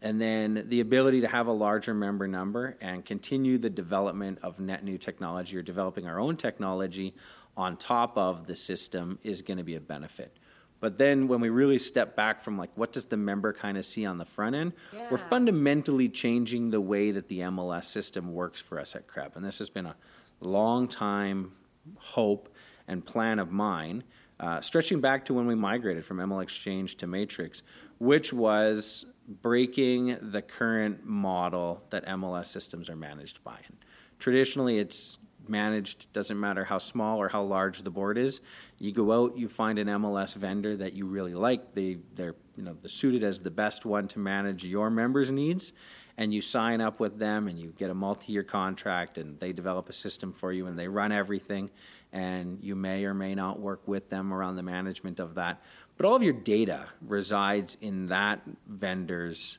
and 0.00 0.20
then 0.20 0.64
the 0.68 0.80
ability 0.80 1.20
to 1.22 1.28
have 1.28 1.46
a 1.46 1.52
larger 1.52 1.92
member 1.92 2.28
number 2.28 2.76
and 2.80 3.04
continue 3.04 3.58
the 3.58 3.70
development 3.70 4.38
of 4.42 4.60
net 4.60 4.84
new 4.84 4.98
technology 4.98 5.56
or 5.56 5.62
developing 5.62 6.06
our 6.06 6.20
own 6.20 6.36
technology 6.36 7.14
on 7.56 7.76
top 7.76 8.16
of 8.16 8.46
the 8.46 8.54
system 8.54 9.18
is 9.24 9.42
going 9.42 9.58
to 9.58 9.64
be 9.64 9.74
a 9.74 9.80
benefit. 9.80 10.36
But 10.80 10.96
then 10.96 11.26
when 11.26 11.40
we 11.40 11.48
really 11.48 11.78
step 11.78 12.14
back 12.14 12.40
from 12.40 12.56
like 12.56 12.70
what 12.76 12.92
does 12.92 13.06
the 13.06 13.16
member 13.16 13.52
kind 13.52 13.76
of 13.76 13.84
see 13.84 14.06
on 14.06 14.18
the 14.18 14.24
front 14.24 14.54
end, 14.54 14.72
yeah. 14.94 15.08
we're 15.10 15.18
fundamentally 15.18 16.08
changing 16.08 16.70
the 16.70 16.80
way 16.80 17.10
that 17.10 17.28
the 17.28 17.40
MLS 17.40 17.84
system 17.84 18.32
works 18.32 18.60
for 18.60 18.78
us 18.78 18.94
at 18.94 19.08
CREB. 19.08 19.34
And 19.34 19.44
this 19.44 19.58
has 19.58 19.70
been 19.70 19.86
a 19.86 19.96
long 20.40 20.86
time 20.86 21.52
hope 21.96 22.54
and 22.86 23.04
plan 23.04 23.38
of 23.38 23.50
mine, 23.50 24.04
uh, 24.40 24.60
stretching 24.60 25.00
back 25.00 25.24
to 25.26 25.34
when 25.34 25.46
we 25.46 25.54
migrated 25.54 26.04
from 26.04 26.18
MLXchange 26.18 26.96
to 26.98 27.06
Matrix, 27.06 27.62
which 27.98 28.32
was 28.32 29.04
breaking 29.28 30.16
the 30.20 30.40
current 30.40 31.04
model 31.04 31.82
that 31.90 32.06
MLS 32.06 32.46
systems 32.46 32.88
are 32.88 32.96
managed 32.96 33.42
by. 33.44 33.58
And 33.66 33.76
traditionally, 34.18 34.78
it's 34.78 35.18
managed 35.48 36.12
doesn't 36.12 36.38
matter 36.38 36.64
how 36.64 36.78
small 36.78 37.20
or 37.20 37.28
how 37.28 37.42
large 37.42 37.82
the 37.82 37.90
board 37.90 38.18
is. 38.18 38.40
You 38.78 38.92
go 38.92 39.12
out, 39.12 39.36
you 39.36 39.48
find 39.48 39.78
an 39.78 39.88
MLS 39.88 40.34
vendor 40.34 40.76
that 40.76 40.92
you 40.92 41.06
really 41.06 41.34
like. 41.34 41.74
They 41.74 41.98
they're 42.14 42.36
you 42.56 42.62
know 42.62 42.76
the 42.80 42.88
suited 42.88 43.22
as 43.22 43.40
the 43.40 43.50
best 43.50 43.84
one 43.84 44.08
to 44.08 44.18
manage 44.18 44.64
your 44.64 44.90
members' 44.90 45.30
needs, 45.30 45.72
and 46.16 46.34
you 46.34 46.40
sign 46.40 46.80
up 46.80 47.00
with 47.00 47.18
them 47.18 47.48
and 47.48 47.58
you 47.58 47.72
get 47.78 47.90
a 47.90 47.94
multi-year 47.94 48.42
contract 48.42 49.18
and 49.18 49.38
they 49.40 49.52
develop 49.52 49.88
a 49.88 49.92
system 49.92 50.32
for 50.32 50.52
you 50.52 50.66
and 50.66 50.78
they 50.78 50.88
run 50.88 51.12
everything 51.12 51.70
and 52.12 52.58
you 52.62 52.74
may 52.74 53.04
or 53.04 53.14
may 53.14 53.34
not 53.34 53.60
work 53.60 53.86
with 53.86 54.08
them 54.08 54.32
around 54.32 54.56
the 54.56 54.62
management 54.62 55.20
of 55.20 55.34
that. 55.34 55.62
But 55.96 56.06
all 56.06 56.16
of 56.16 56.22
your 56.22 56.32
data 56.32 56.86
resides 57.06 57.76
in 57.80 58.06
that 58.06 58.40
vendor's 58.66 59.58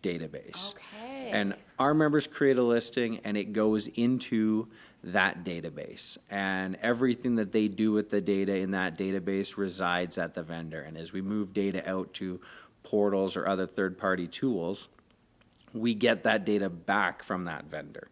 database. 0.00 0.74
Okay. 0.74 1.30
And 1.30 1.54
our 1.78 1.94
members 1.94 2.26
create 2.26 2.56
a 2.56 2.62
listing 2.62 3.18
and 3.24 3.36
it 3.36 3.52
goes 3.52 3.88
into 3.88 4.68
that 5.04 5.44
database. 5.44 6.16
And 6.30 6.76
everything 6.82 7.36
that 7.36 7.52
they 7.52 7.68
do 7.68 7.92
with 7.92 8.10
the 8.10 8.20
data 8.20 8.56
in 8.56 8.70
that 8.70 8.96
database 8.96 9.56
resides 9.56 10.18
at 10.18 10.34
the 10.34 10.42
vendor. 10.42 10.80
And 10.80 10.96
as 10.96 11.12
we 11.12 11.20
move 11.20 11.52
data 11.52 11.88
out 11.88 12.12
to 12.14 12.40
portals 12.82 13.36
or 13.36 13.46
other 13.46 13.66
third 13.66 13.98
party 13.98 14.26
tools, 14.26 14.88
we 15.72 15.94
get 15.94 16.24
that 16.24 16.44
data 16.44 16.68
back 16.70 17.22
from 17.22 17.44
that 17.44 17.66
vendor. 17.66 18.08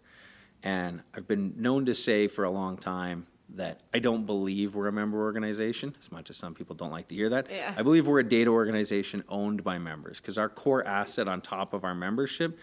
And 0.63 1.03
I've 1.15 1.27
been 1.27 1.55
known 1.57 1.87
to 1.87 1.95
say 1.95 2.27
for 2.27 2.45
a 2.45 2.51
long 2.51 2.77
time 2.77 3.27
that 3.57 3.81
I 3.93 3.99
don't 3.99 4.27
believe 4.27 4.75
we're 4.75 4.89
a 4.89 4.93
member 4.93 5.19
organization, 5.19 5.95
as 5.99 6.13
much 6.13 6.31
as 6.31 6.37
some 6.37 6.55
people 6.55 6.75
don't 6.77 6.91
like 6.91 7.09
to 7.09 7.15
hear 7.15 7.29
that. 7.31 7.49
Yeah. 7.51 7.75
I 7.77 7.83
believe 7.83 8.07
we're 8.07 8.21
a 8.21 8.29
data 8.29 8.51
organization 8.51 9.25
owned 9.29 9.65
by 9.65 9.79
members 9.79 10.21
because 10.21 10.39
our 10.39 10.49
core 10.49 10.87
asset 10.87 11.29
on 11.29 11.41
top 11.41 11.73
of 11.73 11.85
our 11.85 11.95
membership, 11.95 12.59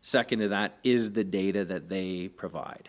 second 0.00 0.40
to 0.40 0.48
that, 0.48 0.78
is 0.82 1.12
the 1.12 1.24
data 1.24 1.64
that 1.64 1.88
they 1.88 2.28
provide. 2.28 2.88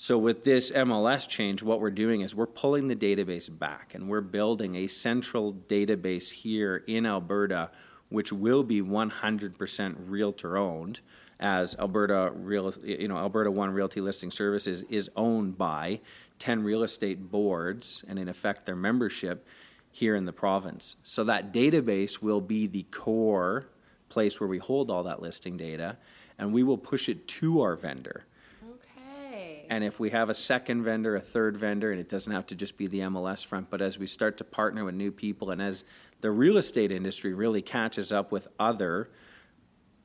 So, 0.00 0.16
with 0.16 0.44
this 0.44 0.70
MLS 0.70 1.28
change, 1.28 1.62
what 1.62 1.80
we're 1.80 1.90
doing 1.90 2.20
is 2.20 2.32
we're 2.32 2.46
pulling 2.46 2.86
the 2.86 2.94
database 2.94 3.48
back 3.56 3.94
and 3.94 4.08
we're 4.08 4.20
building 4.20 4.76
a 4.76 4.86
central 4.86 5.52
database 5.52 6.30
here 6.30 6.84
in 6.86 7.04
Alberta, 7.04 7.70
which 8.08 8.32
will 8.32 8.62
be 8.62 8.80
100% 8.80 9.96
realtor 10.08 10.56
owned 10.56 11.00
as 11.40 11.76
Alberta 11.76 12.32
Real, 12.34 12.72
you 12.82 13.08
know, 13.08 13.16
Alberta 13.16 13.50
One 13.50 13.70
Realty 13.70 14.00
Listing 14.00 14.30
Services 14.30 14.82
is 14.88 15.08
owned 15.16 15.56
by 15.56 16.00
10 16.38 16.62
real 16.62 16.82
estate 16.82 17.30
boards 17.30 18.04
and 18.08 18.18
in 18.18 18.28
effect 18.28 18.66
their 18.66 18.76
membership 18.76 19.46
here 19.92 20.14
in 20.14 20.24
the 20.24 20.32
province. 20.32 20.96
So 21.02 21.24
that 21.24 21.52
database 21.52 22.20
will 22.20 22.40
be 22.40 22.66
the 22.66 22.84
core 22.84 23.66
place 24.08 24.40
where 24.40 24.48
we 24.48 24.58
hold 24.58 24.90
all 24.90 25.04
that 25.04 25.22
listing 25.22 25.56
data 25.56 25.96
and 26.38 26.52
we 26.52 26.62
will 26.62 26.78
push 26.78 27.08
it 27.08 27.26
to 27.28 27.60
our 27.60 27.76
vendor. 27.76 28.24
Okay. 28.62 29.66
And 29.70 29.84
if 29.84 30.00
we 30.00 30.10
have 30.10 30.30
a 30.30 30.34
second 30.34 30.82
vendor, 30.82 31.16
a 31.16 31.20
third 31.20 31.56
vendor, 31.56 31.90
and 31.90 32.00
it 32.00 32.08
doesn't 32.08 32.32
have 32.32 32.46
to 32.46 32.54
just 32.54 32.76
be 32.76 32.86
the 32.86 33.00
MLS 33.00 33.44
front, 33.44 33.70
but 33.70 33.80
as 33.80 33.98
we 33.98 34.06
start 34.06 34.36
to 34.38 34.44
partner 34.44 34.84
with 34.84 34.94
new 34.94 35.10
people 35.10 35.50
and 35.50 35.60
as 35.60 35.84
the 36.20 36.30
real 36.30 36.56
estate 36.56 36.90
industry 36.90 37.32
really 37.34 37.62
catches 37.62 38.12
up 38.12 38.32
with 38.32 38.48
other 38.58 39.10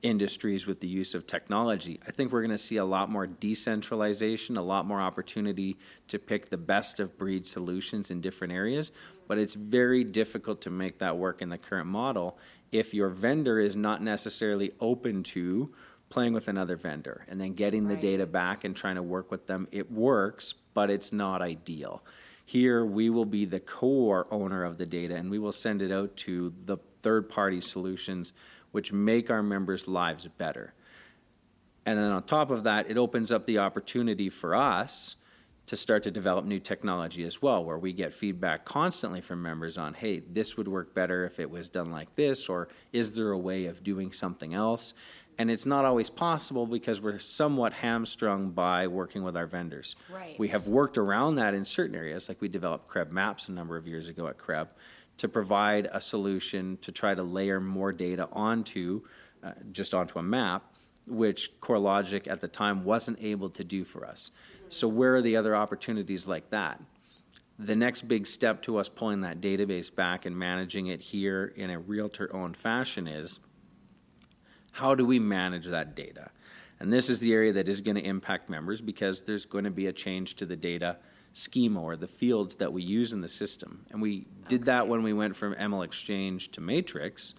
industries 0.03 0.67
with 0.67 0.79
the 0.81 0.87
use 0.87 1.15
of 1.15 1.25
technology, 1.25 1.99
I 2.07 2.11
think 2.11 2.31
we're 2.31 2.41
going 2.41 2.51
to 2.51 2.57
see 2.57 2.77
a 2.77 2.85
lot 2.85 3.09
more 3.09 3.25
decentralization, 3.25 4.57
a 4.57 4.61
lot 4.61 4.85
more 4.85 5.01
opportunity 5.01 5.77
to 6.09 6.19
pick 6.19 6.49
the 6.49 6.57
best 6.57 6.99
of 6.99 7.17
breed 7.17 7.47
solutions 7.47 8.11
in 8.11 8.21
different 8.21 8.53
areas. 8.53 8.91
But 9.27 9.37
it's 9.39 9.55
very 9.55 10.03
difficult 10.03 10.61
to 10.61 10.69
make 10.69 10.99
that 10.99 11.17
work 11.17 11.41
in 11.41 11.49
the 11.49 11.57
current 11.57 11.87
model 11.87 12.37
if 12.71 12.93
your 12.93 13.09
vendor 13.09 13.59
is 13.59 13.75
not 13.75 14.03
necessarily 14.03 14.73
open 14.79 15.23
to 15.23 15.73
playing 16.09 16.33
with 16.33 16.47
another 16.47 16.75
vendor 16.75 17.25
and 17.27 17.41
then 17.41 17.53
getting 17.53 17.87
the 17.87 17.95
data 17.95 18.25
back 18.27 18.65
and 18.65 18.75
trying 18.75 18.95
to 18.95 19.03
work 19.03 19.31
with 19.31 19.47
them. 19.47 19.67
It 19.71 19.91
works, 19.91 20.53
but 20.73 20.91
it's 20.91 21.11
not 21.11 21.41
ideal. 21.41 22.03
Here, 22.45 22.85
we 22.85 23.09
will 23.09 23.25
be 23.25 23.45
the 23.45 23.59
core 23.59 24.27
owner 24.29 24.63
of 24.63 24.77
the 24.77 24.85
data 24.85 25.15
and 25.15 25.31
we 25.31 25.39
will 25.39 25.51
send 25.51 25.81
it 25.81 25.91
out 25.91 26.15
to 26.17 26.53
the 26.65 26.77
third 27.01 27.29
party 27.29 27.61
solutions 27.61 28.33
which 28.73 28.91
make 28.91 29.31
our 29.31 29.41
members' 29.41 29.87
lives 29.87 30.27
better. 30.37 30.73
And 31.85 31.97
then 31.97 32.11
on 32.11 32.23
top 32.23 32.51
of 32.51 32.63
that, 32.63 32.89
it 32.89 32.97
opens 32.97 33.31
up 33.31 33.45
the 33.45 33.59
opportunity 33.59 34.29
for 34.29 34.53
us 34.55 35.15
to 35.67 35.77
start 35.77 36.03
to 36.03 36.11
develop 36.11 36.43
new 36.43 36.59
technology 36.59 37.23
as 37.23 37.41
well, 37.41 37.63
where 37.63 37.77
we 37.77 37.93
get 37.93 38.13
feedback 38.13 38.65
constantly 38.65 39.21
from 39.21 39.41
members 39.41 39.77
on, 39.77 39.93
hey, 39.93 40.19
this 40.19 40.57
would 40.57 40.67
work 40.67 40.93
better 40.93 41.23
if 41.23 41.39
it 41.39 41.49
was 41.49 41.69
done 41.69 41.91
like 41.91 42.13
this, 42.15 42.49
or 42.49 42.67
is 42.91 43.15
there 43.15 43.31
a 43.31 43.37
way 43.37 43.65
of 43.67 43.83
doing 43.83 44.11
something 44.11 44.53
else? 44.53 44.93
And 45.39 45.49
it's 45.49 45.65
not 45.65 45.85
always 45.85 46.09
possible 46.09 46.67
because 46.67 46.99
we're 46.99 47.17
somewhat 47.17 47.73
hamstrung 47.73 48.51
by 48.51 48.87
working 48.87 49.23
with 49.23 49.37
our 49.37 49.47
vendors. 49.47 49.95
Right. 50.11 50.37
We 50.37 50.49
have 50.49 50.67
worked 50.67 50.97
around 50.97 51.35
that 51.35 51.53
in 51.53 51.63
certain 51.63 51.95
areas, 51.95 52.27
like 52.27 52.41
we 52.41 52.49
developed 52.49 52.89
CREB's 52.89 53.13
Maps 53.13 53.47
a 53.47 53.51
number 53.51 53.77
of 53.77 53.87
years 53.87 54.09
ago 54.09 54.27
at 54.27 54.37
CREB's 54.37 54.73
to 55.17 55.27
provide 55.29 55.87
a 55.91 56.01
solution 56.01 56.77
to 56.81 56.91
try 56.91 57.13
to 57.13 57.23
layer 57.23 57.59
more 57.59 57.91
data 57.91 58.27
onto 58.31 59.01
uh, 59.43 59.51
just 59.71 59.93
onto 59.93 60.19
a 60.19 60.23
map, 60.23 60.73
which 61.05 61.59
CoreLogic 61.59 62.27
at 62.27 62.39
the 62.39 62.47
time 62.47 62.83
wasn't 62.83 63.21
able 63.21 63.49
to 63.49 63.63
do 63.63 63.83
for 63.83 64.05
us. 64.05 64.31
So 64.69 64.87
where 64.87 65.15
are 65.15 65.21
the 65.21 65.35
other 65.35 65.55
opportunities 65.55 66.27
like 66.27 66.49
that? 66.51 66.81
The 67.59 67.75
next 67.75 68.03
big 68.03 68.25
step 68.25 68.61
to 68.63 68.77
us 68.77 68.89
pulling 68.89 69.21
that 69.21 69.41
database 69.41 69.93
back 69.93 70.25
and 70.25 70.37
managing 70.37 70.87
it 70.87 71.01
here 71.01 71.53
in 71.55 71.69
a 71.69 71.79
realtor-owned 71.79 72.57
fashion 72.57 73.07
is 73.07 73.39
how 74.71 74.95
do 74.95 75.05
we 75.05 75.19
manage 75.19 75.67
that 75.67 75.95
data? 75.95 76.31
And 76.79 76.91
this 76.91 77.09
is 77.09 77.19
the 77.19 77.33
area 77.33 77.53
that 77.53 77.69
is 77.69 77.81
going 77.81 77.95
to 77.95 78.01
impact 78.01 78.49
members 78.49 78.81
because 78.81 79.21
there's 79.21 79.45
going 79.45 79.65
to 79.65 79.71
be 79.71 79.87
a 79.87 79.93
change 79.93 80.35
to 80.35 80.45
the 80.45 80.55
data 80.55 80.97
schema 81.33 81.81
or 81.81 81.95
the 81.95 82.07
fields 82.07 82.55
that 82.57 82.71
we 82.71 82.83
use 82.83 83.11
in 83.11 83.21
the 83.21 83.29
system. 83.29 83.85
And 83.91 84.01
we 84.01 84.27
did 84.47 84.65
that 84.65 84.87
when 84.87 85.03
we 85.03 85.13
went 85.13 85.35
from 85.35 85.55
MLXchange 85.55 86.51
to 86.51 86.61
Matrix, 86.61 87.33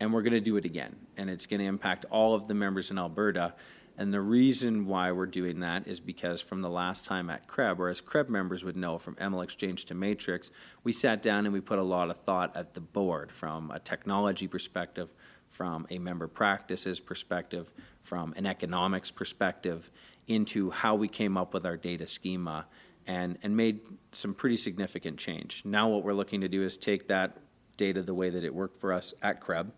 and 0.00 0.12
we're 0.12 0.22
going 0.22 0.32
to 0.32 0.40
do 0.40 0.56
it 0.56 0.64
again. 0.64 0.96
And 1.16 1.28
it's 1.28 1.46
going 1.46 1.60
to 1.60 1.66
impact 1.66 2.06
all 2.10 2.34
of 2.34 2.48
the 2.48 2.54
members 2.54 2.90
in 2.90 2.98
Alberta. 2.98 3.54
And 3.98 4.14
the 4.14 4.20
reason 4.20 4.86
why 4.86 5.10
we're 5.12 5.26
doing 5.26 5.60
that 5.60 5.88
is 5.88 6.00
because 6.00 6.40
from 6.40 6.62
the 6.62 6.70
last 6.70 7.04
time 7.04 7.28
at 7.30 7.48
CREB's, 7.48 7.80
or 7.80 7.88
as 7.88 8.00
CREB's 8.00 8.30
members 8.30 8.64
would 8.64 8.76
know 8.76 8.96
from 8.96 9.16
MLXchange 9.16 9.84
to 9.86 9.94
Matrix, 9.94 10.50
we 10.84 10.92
sat 10.92 11.20
down 11.20 11.44
and 11.44 11.52
we 11.52 11.60
put 11.60 11.78
a 11.78 11.82
lot 11.82 12.08
of 12.08 12.16
thought 12.16 12.56
at 12.56 12.74
the 12.74 12.80
board 12.80 13.32
from 13.32 13.70
a 13.72 13.80
technology 13.80 14.46
perspective, 14.46 15.12
from 15.50 15.86
a 15.90 15.98
member 15.98 16.28
practices 16.28 17.00
perspective, 17.00 17.72
from 18.04 18.32
an 18.36 18.46
economics 18.46 19.10
perspective, 19.10 19.90
into 20.28 20.70
how 20.70 20.94
we 20.94 21.08
came 21.08 21.36
up 21.36 21.52
with 21.52 21.66
our 21.66 21.76
data 21.76 22.06
schema 22.06 22.66
and, 23.08 23.38
and 23.42 23.56
made 23.56 23.80
some 24.12 24.34
pretty 24.34 24.56
significant 24.56 25.18
change. 25.18 25.62
Now, 25.64 25.88
what 25.88 26.04
we're 26.04 26.12
looking 26.12 26.42
to 26.42 26.48
do 26.48 26.62
is 26.62 26.76
take 26.76 27.08
that 27.08 27.38
data 27.76 28.02
the 28.02 28.14
way 28.14 28.30
that 28.30 28.44
it 28.44 28.54
worked 28.54 28.76
for 28.76 28.92
us 28.92 29.14
at 29.22 29.40
CREB's 29.40 29.72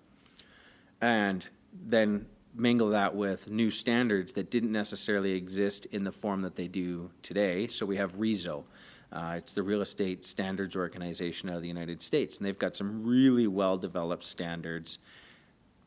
and 1.00 1.48
then 1.86 2.26
mingle 2.54 2.90
that 2.90 3.14
with 3.14 3.50
new 3.50 3.70
standards 3.70 4.34
that 4.34 4.50
didn't 4.50 4.72
necessarily 4.72 5.32
exist 5.32 5.86
in 5.86 6.02
the 6.02 6.12
form 6.12 6.42
that 6.42 6.56
they 6.56 6.66
do 6.68 7.10
today. 7.22 7.66
So 7.68 7.86
we 7.86 7.96
have 7.96 8.18
RESO. 8.18 8.64
Uh, 9.12 9.34
it's 9.38 9.52
the 9.52 9.62
Real 9.62 9.80
Estate 9.80 10.24
Standards 10.24 10.76
Organization 10.76 11.48
out 11.48 11.56
of 11.56 11.62
the 11.62 11.68
United 11.68 12.02
States, 12.02 12.38
and 12.38 12.46
they've 12.46 12.58
got 12.58 12.76
some 12.76 13.04
really 13.04 13.46
well 13.46 13.76
developed 13.76 14.24
standards, 14.24 14.98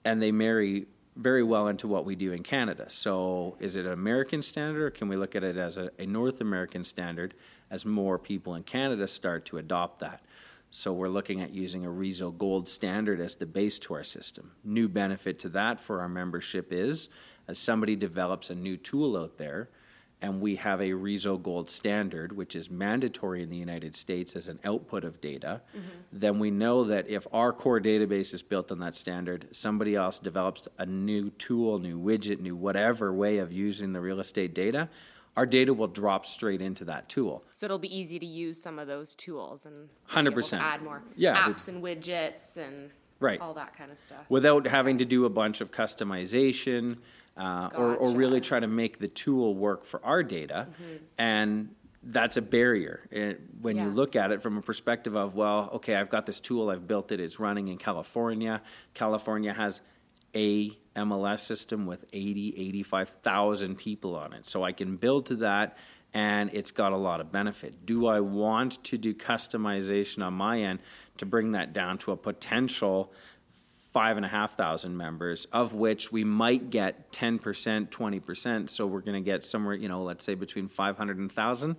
and 0.03 0.21
they 0.21 0.31
marry 0.31 0.87
very 1.15 1.43
well 1.43 1.67
into 1.67 1.87
what 1.87 2.05
we 2.05 2.15
do 2.15 2.31
in 2.31 2.43
Canada. 2.43 2.89
So, 2.89 3.55
is 3.59 3.75
it 3.75 3.85
an 3.85 3.91
American 3.91 4.41
standard, 4.41 4.81
or 4.83 4.89
can 4.89 5.07
we 5.07 5.15
look 5.15 5.35
at 5.35 5.43
it 5.43 5.57
as 5.57 5.77
a, 5.77 5.91
a, 5.99 6.05
North 6.05 6.41
American 6.41 6.83
standard 6.83 7.35
as 7.69 7.85
more 7.85 8.17
people 8.17 8.55
in 8.55 8.63
Canada 8.63 9.07
start 9.07 9.45
to 9.45 9.57
adopt 9.57 9.99
that? 9.99 10.21
So, 10.71 10.91
we're 10.91 11.09
looking 11.09 11.41
at 11.41 11.51
using 11.51 11.85
a 11.85 11.91
RESO 11.91 12.31
Gold 12.31 12.67
standard 12.67 13.19
as 13.19 13.35
the 13.35 13.45
base 13.45 13.77
to 13.79 13.93
our 13.93 14.03
system. 14.03 14.51
New 14.63 14.89
benefit 14.89 15.37
to 15.39 15.49
that 15.49 15.79
for 15.79 16.01
our 16.01 16.09
membership 16.09 16.73
is 16.73 17.09
as 17.47 17.59
somebody 17.59 17.95
develops 17.95 18.49
a 18.49 18.55
new 18.55 18.77
tool 18.77 19.17
out 19.17 19.37
there, 19.37 19.69
and 20.23 20.39
we 20.39 20.55
have 20.55 20.81
a 20.81 20.93
RESO 20.93 21.37
Gold 21.37 21.69
standard, 21.69 22.31
which 22.35 22.55
is 22.55 22.71
mandatory 22.71 23.43
in 23.43 23.49
the 23.49 23.57
United 23.57 23.93
States 23.93 24.37
as 24.37 24.47
an 24.47 24.57
output 24.63 25.03
of 25.03 25.19
data, 25.19 25.61
mm-hmm. 25.77 25.87
then 26.13 26.39
we 26.39 26.49
know 26.49 26.85
that 26.85 27.09
if 27.09 27.27
our 27.33 27.51
core 27.51 27.81
database 27.81 28.33
is 28.33 28.41
built 28.41 28.71
on 28.71 28.79
that 28.79 28.95
standard, 28.95 29.47
somebody 29.51 29.95
else 29.95 30.19
develops 30.19 30.69
a 30.77 30.85
new 30.85 31.29
tool, 31.31 31.77
new 31.77 31.99
widget, 31.99 32.39
new 32.39 32.55
whatever 32.55 33.13
way 33.13 33.39
of 33.39 33.51
using 33.51 33.91
the 33.91 33.99
real 33.99 34.21
estate 34.21 34.55
data, 34.55 34.87
our 35.35 35.45
data 35.45 35.73
will 35.73 35.87
drop 35.87 36.25
straight 36.25 36.61
into 36.61 36.85
that 36.85 37.09
tool. 37.09 37.43
So 37.53 37.65
it'll 37.65 37.77
be 37.77 37.93
easy 37.93 38.17
to 38.17 38.25
use 38.25 38.61
some 38.61 38.79
of 38.79 38.87
those 38.87 39.15
tools 39.15 39.65
and 39.65 39.89
100%. 40.09 40.57
add 40.57 40.81
more 40.81 41.03
yeah, 41.17 41.35
apps 41.35 41.67
and 41.67 41.83
widgets 41.83 42.55
and 42.55 42.91
right. 43.19 43.41
all 43.41 43.53
that 43.55 43.77
kind 43.77 43.91
of 43.91 43.97
stuff. 43.97 44.25
Without 44.29 44.67
having 44.67 44.99
to 44.99 45.05
do 45.05 45.25
a 45.25 45.29
bunch 45.29 45.59
of 45.59 45.69
customization 45.69 46.97
uh, 47.37 47.69
or, 47.75 47.95
or 47.95 48.11
really 48.11 48.41
try 48.41 48.59
to 48.59 48.67
make 48.67 48.99
the 48.99 49.07
tool 49.07 49.55
work 49.55 49.85
for 49.85 50.03
our 50.05 50.23
data. 50.23 50.67
Mm-hmm. 50.69 50.95
And 51.17 51.75
that's 52.03 52.37
a 52.37 52.41
barrier 52.41 53.07
it, 53.11 53.41
when 53.61 53.77
yeah. 53.77 53.85
you 53.85 53.89
look 53.89 54.15
at 54.15 54.31
it 54.31 54.41
from 54.41 54.57
a 54.57 54.61
perspective 54.61 55.15
of, 55.15 55.35
well, 55.35 55.69
okay, 55.73 55.95
I've 55.95 56.09
got 56.09 56.25
this 56.25 56.39
tool, 56.39 56.69
I've 56.69 56.87
built 56.87 57.11
it, 57.11 57.19
it's 57.19 57.39
running 57.39 57.69
in 57.69 57.77
California. 57.77 58.61
California 58.93 59.53
has 59.53 59.81
a 60.35 60.71
MLS 60.95 61.39
system 61.39 61.85
with 61.85 62.05
80, 62.13 62.55
85,000 62.57 63.75
people 63.77 64.15
on 64.15 64.33
it. 64.33 64.45
So 64.45 64.63
I 64.63 64.71
can 64.71 64.97
build 64.97 65.27
to 65.27 65.35
that 65.37 65.77
and 66.13 66.51
it's 66.53 66.71
got 66.71 66.91
a 66.91 66.97
lot 66.97 67.19
of 67.19 67.31
benefit. 67.31 67.85
Do 67.85 68.05
I 68.05 68.19
want 68.19 68.83
to 68.83 68.97
do 68.97 69.15
customization 69.15 70.23
on 70.23 70.33
my 70.35 70.61
end 70.61 70.79
to 71.17 71.25
bring 71.25 71.53
that 71.53 71.73
down 71.73 71.97
to 71.99 72.11
a 72.11 72.17
potential 72.17 73.11
five 73.93 74.17
and 74.17 74.25
a 74.25 74.29
half 74.29 74.57
thousand 74.57 74.97
members, 74.97 75.45
of 75.53 75.75
which 75.75 76.11
we 76.11 76.23
might 76.23 76.71
get 76.71 77.11
10%, 77.13 77.39
20%. 77.89 78.69
So 78.69 78.87
we're 78.87 79.01
going 79.01 79.23
to 79.23 79.25
get 79.25 79.43
somewhere, 79.43 79.75
you 79.75 79.87
know, 79.87 80.01
let's 80.01 80.25
say 80.25 80.33
between 80.33 80.67
500 80.67 81.17
and 81.17 81.29
1,000. 81.29 81.75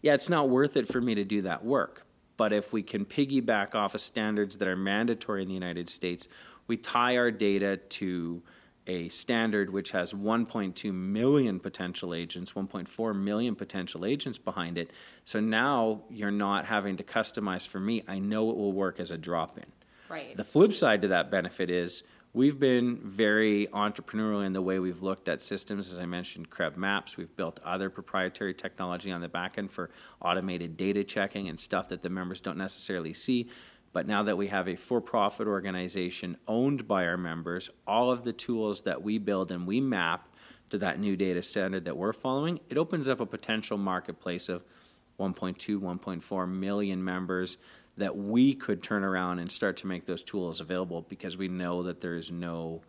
Yeah, 0.00 0.14
it's 0.14 0.30
not 0.30 0.48
worth 0.48 0.76
it 0.76 0.86
for 0.86 1.00
me 1.00 1.16
to 1.16 1.24
do 1.24 1.42
that 1.42 1.64
work. 1.64 2.06
But 2.36 2.52
if 2.52 2.72
we 2.72 2.82
can 2.82 3.04
piggyback 3.04 3.74
off 3.74 3.96
of 3.96 4.00
standards 4.00 4.58
that 4.58 4.68
are 4.68 4.76
mandatory 4.76 5.42
in 5.42 5.48
the 5.48 5.54
United 5.54 5.88
States, 5.88 6.28
we 6.68 6.76
tie 6.76 7.16
our 7.16 7.32
data 7.32 7.78
to 7.78 8.42
a 8.86 9.08
standard 9.08 9.72
which 9.72 9.90
has 9.90 10.12
1.2 10.12 10.94
million 10.94 11.58
potential 11.58 12.14
agents, 12.14 12.52
1.4 12.52 13.16
million 13.16 13.56
potential 13.56 14.04
agents 14.04 14.38
behind 14.38 14.78
it. 14.78 14.92
So 15.24 15.40
now 15.40 16.02
you're 16.10 16.30
not 16.30 16.66
having 16.66 16.96
to 16.98 17.02
customize 17.02 17.66
for 17.66 17.80
me. 17.80 18.04
I 18.06 18.20
know 18.20 18.50
it 18.50 18.56
will 18.56 18.72
work 18.72 19.00
as 19.00 19.10
a 19.10 19.18
drop 19.18 19.58
in. 19.58 19.64
Right. 20.08 20.36
The 20.36 20.44
flip 20.44 20.72
side 20.72 21.02
to 21.02 21.08
that 21.08 21.30
benefit 21.30 21.70
is 21.70 22.02
we've 22.32 22.58
been 22.58 22.98
very 23.02 23.66
entrepreneurial 23.68 24.44
in 24.44 24.52
the 24.52 24.62
way 24.62 24.78
we've 24.78 25.02
looked 25.02 25.28
at 25.28 25.42
systems. 25.42 25.92
As 25.92 25.98
I 25.98 26.06
mentioned, 26.06 26.50
CREB's 26.50 26.76
Maps. 26.76 27.16
We've 27.16 27.34
built 27.36 27.60
other 27.64 27.90
proprietary 27.90 28.54
technology 28.54 29.10
on 29.10 29.20
the 29.20 29.28
back 29.28 29.58
end 29.58 29.70
for 29.70 29.90
automated 30.20 30.76
data 30.76 31.02
checking 31.02 31.48
and 31.48 31.58
stuff 31.58 31.88
that 31.88 32.02
the 32.02 32.10
members 32.10 32.40
don't 32.40 32.58
necessarily 32.58 33.14
see. 33.14 33.48
But 33.92 34.06
now 34.06 34.22
that 34.24 34.36
we 34.36 34.48
have 34.48 34.68
a 34.68 34.76
for 34.76 35.00
profit 35.00 35.48
organization 35.48 36.36
owned 36.46 36.86
by 36.86 37.06
our 37.06 37.16
members, 37.16 37.70
all 37.86 38.10
of 38.10 38.24
the 38.24 38.32
tools 38.32 38.82
that 38.82 39.02
we 39.02 39.16
build 39.16 39.50
and 39.50 39.66
we 39.66 39.80
map 39.80 40.28
to 40.68 40.78
that 40.78 41.00
new 41.00 41.16
data 41.16 41.42
standard 41.42 41.86
that 41.86 41.96
we're 41.96 42.12
following, 42.12 42.60
it 42.68 42.76
opens 42.76 43.08
up 43.08 43.20
a 43.20 43.26
potential 43.26 43.78
marketplace 43.78 44.50
of 44.50 44.64
1.2, 45.18 45.78
1.4 45.78 46.48
million 46.48 47.02
members 47.02 47.56
that 47.96 48.16
we 48.16 48.54
could 48.54 48.82
turn 48.82 49.04
around 49.04 49.38
and 49.38 49.50
start 49.50 49.76
to 49.78 49.86
make 49.86 50.04
those 50.04 50.22
tools 50.22 50.60
available 50.60 51.02
because 51.08 51.36
we 51.36 51.48
know 51.48 51.82
that 51.82 52.00
there 52.00 52.14
is 52.14 52.30
no 52.30 52.82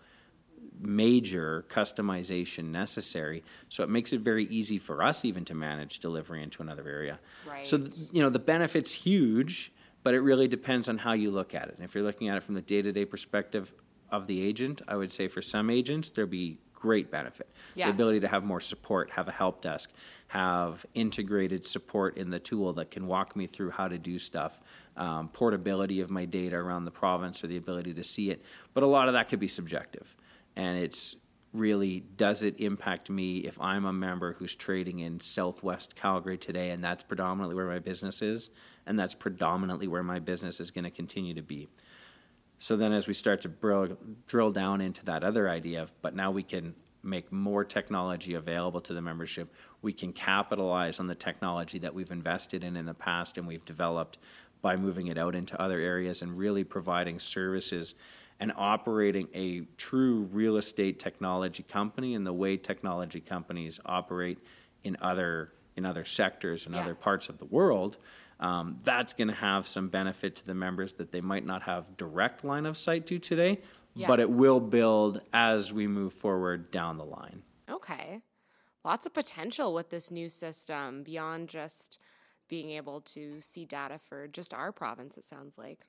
major 0.80 1.66
customization 1.70 2.66
necessary. 2.66 3.44
So 3.70 3.84
it 3.84 3.90
makes 3.90 4.14
it 4.14 4.20
very 4.20 4.46
easy 4.46 4.78
for 4.78 5.02
us 5.02 5.26
even 5.26 5.46
to 5.46 5.56
manage 5.56 6.00
delivery 6.00 6.44
into 6.44 6.62
another 6.62 6.88
area. 6.88 7.20
Right. 7.50 7.66
So 7.66 7.78
you 8.12 8.22
know 8.22 8.30
the 8.30 8.40
benefit's 8.40 8.92
huge, 8.92 9.72
but 10.04 10.14
it 10.14 10.20
really 10.20 10.48
depends 10.48 10.88
on 10.90 10.98
how 10.98 11.14
you 11.14 11.32
look 11.32 11.56
at 11.56 11.70
it. 11.70 11.76
And 11.76 11.84
if 11.84 11.96
you're 11.96 12.04
looking 12.04 12.30
at 12.30 12.38
it 12.38 12.44
from 12.44 12.56
the 12.56 12.62
day-to-day 12.62 13.06
perspective 13.06 13.74
of 14.12 14.28
the 14.28 14.42
agent, 14.42 14.82
I 14.88 14.96
would 14.96 15.12
say 15.12 15.28
for 15.28 15.42
some 15.42 15.70
agents 15.70 16.12
there'll 16.12 16.30
be 16.30 16.60
great 16.80 17.10
benefit. 17.10 17.50
Yeah. 17.74 17.88
The 17.88 17.94
ability 17.94 18.20
to 18.22 18.28
have 18.28 18.44
more 18.44 18.62
support, 18.62 19.10
have 19.12 19.28
a 19.28 19.32
help 19.32 19.62
desk, 19.62 19.92
have 20.28 20.86
integrated 20.94 21.66
support 21.66 22.18
in 22.18 22.30
the 22.30 22.40
tool 22.40 22.74
that 22.74 22.92
can 22.92 23.08
walk 23.08 23.36
me 23.36 23.48
through 23.48 23.72
how 23.72 23.88
to 23.88 23.98
do 23.98 24.20
stuff, 24.20 24.60
um, 24.96 25.30
portability 25.30 26.02
of 26.02 26.12
my 26.12 26.26
data 26.26 26.56
around 26.56 26.86
the 26.86 26.92
province 26.92 27.44
or 27.44 27.48
the 27.48 27.58
ability 27.58 27.94
to 27.96 28.04
see 28.04 28.30
it. 28.30 28.44
But 28.74 28.84
a 28.84 28.88
lot 28.88 29.08
of 29.08 29.16
that 29.16 29.28
could 29.28 29.40
be 29.40 29.48
subjective. 29.48 30.16
And 30.56 30.78
it's 30.78 31.16
really 31.54 32.02
does 32.18 32.44
it 32.44 32.60
impact 32.60 33.10
me 33.10 33.38
if 33.40 33.60
I'm 33.60 33.86
a 33.86 33.94
member 33.94 34.34
who's 34.34 34.54
trading 34.54 35.00
in 35.00 35.20
Southwest 35.20 35.96
Calgary 35.96 36.38
today 36.38 36.72
and 36.72 36.84
that's 36.84 37.04
predominantly 37.04 37.56
where 37.56 37.66
my 37.66 37.80
business 37.80 38.22
is 38.22 38.50
and 38.86 39.00
that's 39.00 39.16
predominantly 39.16 39.88
where 39.88 40.04
my 40.04 40.20
business 40.20 40.60
is 40.60 40.72
going 40.72 40.84
to 40.84 40.92
continue 40.92 41.34
to 41.34 41.42
be. 41.42 41.68
So 42.58 42.76
then 42.76 42.92
as 42.92 43.08
we 43.08 43.14
start 43.14 43.42
to 43.42 43.50
drill, 43.50 43.98
drill 44.28 44.52
down 44.52 44.82
into 44.82 45.06
that 45.06 45.24
other 45.24 45.50
idea 45.50 45.84
of 45.84 45.94
but 46.02 46.16
now 46.16 46.32
we 46.32 46.44
can 46.44 46.74
make 47.04 47.32
more 47.32 47.64
technology 47.64 48.34
available 48.34 48.82
to 48.82 48.94
the 48.94 49.02
membership, 49.02 49.54
we 49.82 49.94
can 49.94 50.12
capitalize 50.12 51.00
on 51.00 51.08
the 51.08 51.16
technology 51.16 51.80
that 51.80 51.94
we've 51.94 52.12
invested 52.12 52.64
in 52.64 52.76
in 52.76 52.86
the 52.86 52.94
past 52.94 53.38
and 53.38 53.48
we've 53.48 53.64
developed 53.66 54.18
by 54.62 54.76
moving 54.76 55.08
it 55.08 55.18
out 55.18 55.36
into 55.36 55.60
other 55.62 55.80
areas 55.80 56.22
and 56.22 56.38
really 56.38 56.64
providing 56.64 57.20
services 57.20 57.96
and 58.40 58.52
operating 58.56 59.28
a 59.34 59.62
true 59.78 60.28
real 60.32 60.58
estate 60.58 61.00
technology 61.00 61.64
company 61.64 62.14
in 62.16 62.24
the 62.24 62.34
way 62.34 62.58
technology 62.58 63.20
companies 63.22 63.80
operate 63.86 64.40
in 64.84 64.98
other 65.02 65.54
in 65.76 65.86
other 65.86 66.04
sectors 66.04 66.66
and 66.66 66.74
Yeah. 66.74 66.82
other 66.82 66.96
parts 66.96 67.30
of 67.30 67.38
the 67.38 67.46
world, 67.46 68.00
um, 68.40 68.80
that's 68.84 69.14
going 69.14 69.28
to 69.30 69.34
have 69.34 69.66
some 69.68 69.88
benefit 69.90 70.36
to 70.36 70.46
the 70.46 70.54
members 70.54 70.94
that 70.94 71.12
they 71.12 71.22
might 71.22 71.46
not 71.46 71.64
have 71.64 71.98
direct 71.98 72.44
line 72.44 72.66
of 72.66 72.78
sight 72.78 73.08
to 73.08 73.20
today, 73.20 73.60
but 74.08 74.20
it 74.20 74.30
will 74.30 74.60
build 74.60 75.22
as 75.34 75.74
we 75.74 75.88
move 75.88 76.14
forward 76.14 76.70
down 76.70 76.98
the 76.98 77.06
line. 77.06 77.42
Okay. 77.70 78.22
Lots 78.86 79.06
of 79.06 79.14
potential 79.14 79.74
with 79.74 79.90
this 79.90 80.12
new 80.12 80.30
system 80.30 81.04
beyond 81.04 81.50
just 81.50 81.98
being 82.48 82.70
able 82.72 83.02
to 83.02 83.42
see 83.42 83.66
data 83.66 84.00
for 84.00 84.28
just 84.28 84.54
our 84.54 84.72
province, 84.72 85.18
it 85.18 85.26
sounds 85.26 85.58
like. 85.58 85.88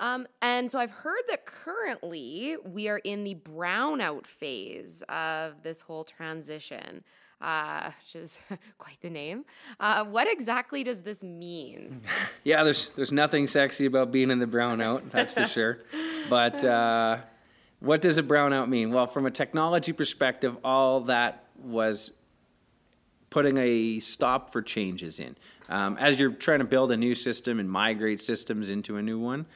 Um, 0.00 0.26
and 0.42 0.70
so 0.70 0.78
I've 0.78 0.90
heard 0.90 1.22
that 1.28 1.46
currently 1.46 2.56
we 2.64 2.88
are 2.88 2.98
in 2.98 3.24
the 3.24 3.34
brownout 3.34 4.26
phase 4.26 5.02
of 5.08 5.62
this 5.62 5.80
whole 5.80 6.04
transition, 6.04 7.02
uh, 7.40 7.90
which 8.00 8.22
is 8.22 8.38
quite 8.78 9.00
the 9.00 9.10
name. 9.10 9.44
Uh, 9.80 10.04
what 10.04 10.30
exactly 10.30 10.84
does 10.84 11.02
this 11.02 11.22
mean? 11.22 12.02
Yeah, 12.44 12.62
there's 12.62 12.90
there's 12.90 13.12
nothing 13.12 13.46
sexy 13.46 13.86
about 13.86 14.10
being 14.10 14.30
in 14.30 14.38
the 14.38 14.46
brownout, 14.46 15.10
that's 15.10 15.32
for 15.32 15.46
sure. 15.46 15.78
But 16.28 16.64
uh, 16.64 17.18
what 17.78 18.00
does 18.02 18.18
a 18.18 18.22
brownout 18.22 18.68
mean? 18.68 18.90
Well, 18.90 19.06
from 19.06 19.26
a 19.26 19.30
technology 19.30 19.92
perspective, 19.92 20.56
all 20.64 21.02
that 21.02 21.44
was 21.62 22.10
putting 23.30 23.56
a 23.58 24.00
stop 24.00 24.50
for 24.50 24.60
changes 24.60 25.20
in. 25.20 25.36
Um, 25.68 25.96
as 25.98 26.18
you're 26.18 26.32
trying 26.32 26.58
to 26.60 26.64
build 26.64 26.90
a 26.90 26.96
new 26.96 27.14
system 27.14 27.60
and 27.60 27.70
migrate 27.70 28.20
systems 28.20 28.70
into 28.70 28.96
a 28.96 29.02
new 29.02 29.20
one, 29.20 29.46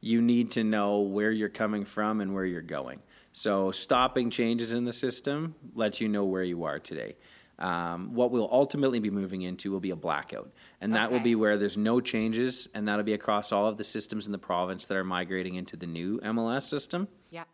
you 0.00 0.22
need 0.22 0.52
to 0.52 0.64
know 0.64 1.00
where 1.00 1.30
you're 1.30 1.48
coming 1.48 1.84
from 1.84 2.20
and 2.20 2.34
where 2.34 2.44
you're 2.44 2.62
going. 2.62 3.02
So, 3.32 3.70
stopping 3.70 4.30
changes 4.30 4.72
in 4.72 4.84
the 4.84 4.92
system 4.92 5.54
lets 5.74 6.00
you 6.00 6.08
know 6.08 6.24
where 6.24 6.42
you 6.42 6.64
are 6.64 6.78
today. 6.78 7.16
Um, 7.58 8.12
what 8.14 8.30
we'll 8.30 8.50
ultimately 8.52 9.00
be 9.00 9.10
moving 9.10 9.42
into 9.42 9.70
will 9.70 9.80
be 9.80 9.90
a 9.90 9.96
blackout, 9.96 10.52
and 10.80 10.94
that 10.94 11.10
will 11.10 11.20
be 11.20 11.34
where 11.34 11.56
there's 11.56 11.78
no 11.78 12.00
changes, 12.00 12.68
and 12.74 12.86
that'll 12.86 13.04
be 13.04 13.14
across 13.14 13.50
all 13.50 13.66
of 13.66 13.78
the 13.78 13.84
systems 13.84 14.26
in 14.26 14.32
the 14.32 14.38
province 14.38 14.86
that 14.86 14.96
are 14.96 15.04
migrating 15.04 15.54
into 15.54 15.76
the 15.76 15.86
new 15.86 16.18
MLS 16.20 16.64
system 16.64 17.08
yeah. 17.30 17.44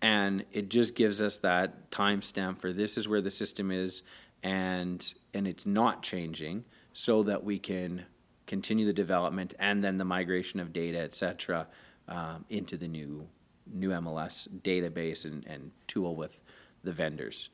and 0.00 0.44
it 0.52 0.68
just 0.68 0.94
gives 0.94 1.20
us 1.20 1.38
that 1.38 1.90
timestamp 1.90 2.58
for 2.58 2.72
this 2.72 2.96
is 2.96 3.08
where 3.08 3.20
the 3.20 3.30
system 3.30 3.70
is 3.70 4.02
and 4.42 5.14
and 5.34 5.46
it's 5.46 5.66
not 5.66 6.02
changing 6.02 6.64
so 6.92 7.22
that 7.22 7.42
we 7.42 7.58
can 7.58 8.04
continue 8.46 8.84
the 8.84 8.92
development 8.92 9.54
and 9.58 9.82
then 9.82 9.96
the 9.96 10.04
migration 10.04 10.60
of 10.60 10.72
data 10.72 10.98
et 10.98 11.14
cetera 11.14 11.66
um, 12.12 12.44
into 12.50 12.76
the 12.76 12.88
new 12.88 13.26
new 13.72 13.90
mls 13.90 14.48
database 14.62 15.24
and, 15.24 15.46
and 15.46 15.70
tool 15.86 16.14
with 16.14 16.38
the 16.84 16.92
vendors. 16.92 17.48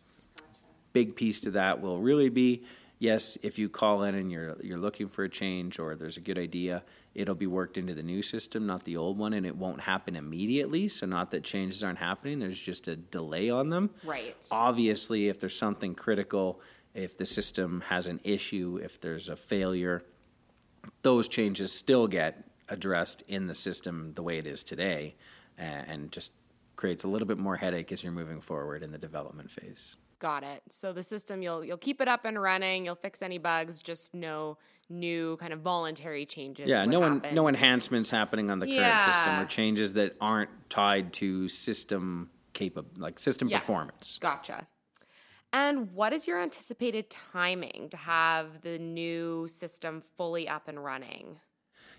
Big 0.92 1.14
piece 1.14 1.40
to 1.40 1.50
that 1.52 1.80
will 1.80 2.00
really 2.00 2.28
be 2.28 2.64
yes 2.98 3.38
if 3.42 3.58
you 3.58 3.68
call 3.68 4.02
in 4.02 4.14
and 4.16 4.32
you're 4.32 4.56
you're 4.60 4.78
looking 4.78 5.06
for 5.08 5.24
a 5.24 5.28
change 5.28 5.78
or 5.78 5.94
there's 5.94 6.16
a 6.16 6.20
good 6.20 6.38
idea 6.38 6.82
it'll 7.14 7.34
be 7.34 7.46
worked 7.46 7.78
into 7.78 7.94
the 7.94 8.02
new 8.02 8.22
system 8.22 8.66
not 8.66 8.82
the 8.84 8.96
old 8.96 9.16
one 9.16 9.34
and 9.34 9.46
it 9.46 9.54
won't 9.54 9.80
happen 9.80 10.16
immediately. 10.16 10.88
So 10.88 11.06
not 11.06 11.30
that 11.30 11.44
changes 11.44 11.84
aren't 11.84 11.98
happening 11.98 12.40
there's 12.40 12.60
just 12.60 12.88
a 12.88 12.96
delay 12.96 13.50
on 13.50 13.70
them. 13.70 13.90
Right. 14.02 14.34
obviously 14.50 15.28
if 15.28 15.38
there's 15.38 15.56
something 15.56 15.94
critical 15.94 16.60
if 16.94 17.16
the 17.16 17.26
system 17.26 17.82
has 17.86 18.08
an 18.08 18.18
issue 18.24 18.80
if 18.82 19.00
there's 19.00 19.28
a 19.28 19.36
failure 19.36 20.02
those 21.02 21.28
changes 21.28 21.72
still 21.72 22.08
get 22.08 22.47
addressed 22.68 23.22
in 23.28 23.46
the 23.46 23.54
system 23.54 24.12
the 24.14 24.22
way 24.22 24.38
it 24.38 24.46
is 24.46 24.62
today 24.62 25.14
and 25.56 26.12
just 26.12 26.32
creates 26.76 27.04
a 27.04 27.08
little 27.08 27.26
bit 27.26 27.38
more 27.38 27.56
headache 27.56 27.90
as 27.92 28.04
you're 28.04 28.12
moving 28.12 28.40
forward 28.40 28.82
in 28.82 28.92
the 28.92 28.98
development 28.98 29.50
phase 29.50 29.96
Got 30.20 30.42
it. 30.42 30.62
So 30.68 30.92
the 30.92 31.04
system 31.04 31.42
you'll 31.42 31.64
you'll 31.64 31.76
keep 31.76 32.00
it 32.00 32.08
up 32.08 32.24
and 32.24 32.42
running. 32.42 32.84
You'll 32.84 32.96
fix 32.96 33.22
any 33.22 33.38
bugs. 33.38 33.80
Just 33.80 34.14
no 34.14 34.58
new 34.90 35.36
kind 35.36 35.52
of 35.52 35.60
voluntary 35.60 36.26
changes. 36.26 36.66
Yeah, 36.68 36.84
no 36.86 37.00
happen. 37.02 37.36
no 37.36 37.46
enhancements 37.46 38.10
happening 38.10 38.50
on 38.50 38.58
the 38.58 38.66
current 38.66 39.00
system 39.00 39.38
or 39.38 39.44
changes 39.46 39.92
that 39.92 40.16
aren't 40.20 40.50
tied 40.70 41.12
to 41.12 41.48
system 41.48 42.30
capa- 42.52 42.84
like 42.96 43.20
system 43.20 43.46
Yeah. 43.46 43.60
performance. 43.60 44.18
Gotcha. 44.20 44.66
And 45.52 45.92
what 45.92 46.12
is 46.12 46.26
your 46.26 46.42
anticipated 46.42 47.10
timing 47.10 47.86
to 47.92 47.96
have 47.96 48.60
the 48.62 48.76
new 48.80 49.46
system 49.46 50.02
fully 50.16 50.48
up 50.48 50.66
and 50.66 50.82
running? 50.82 51.38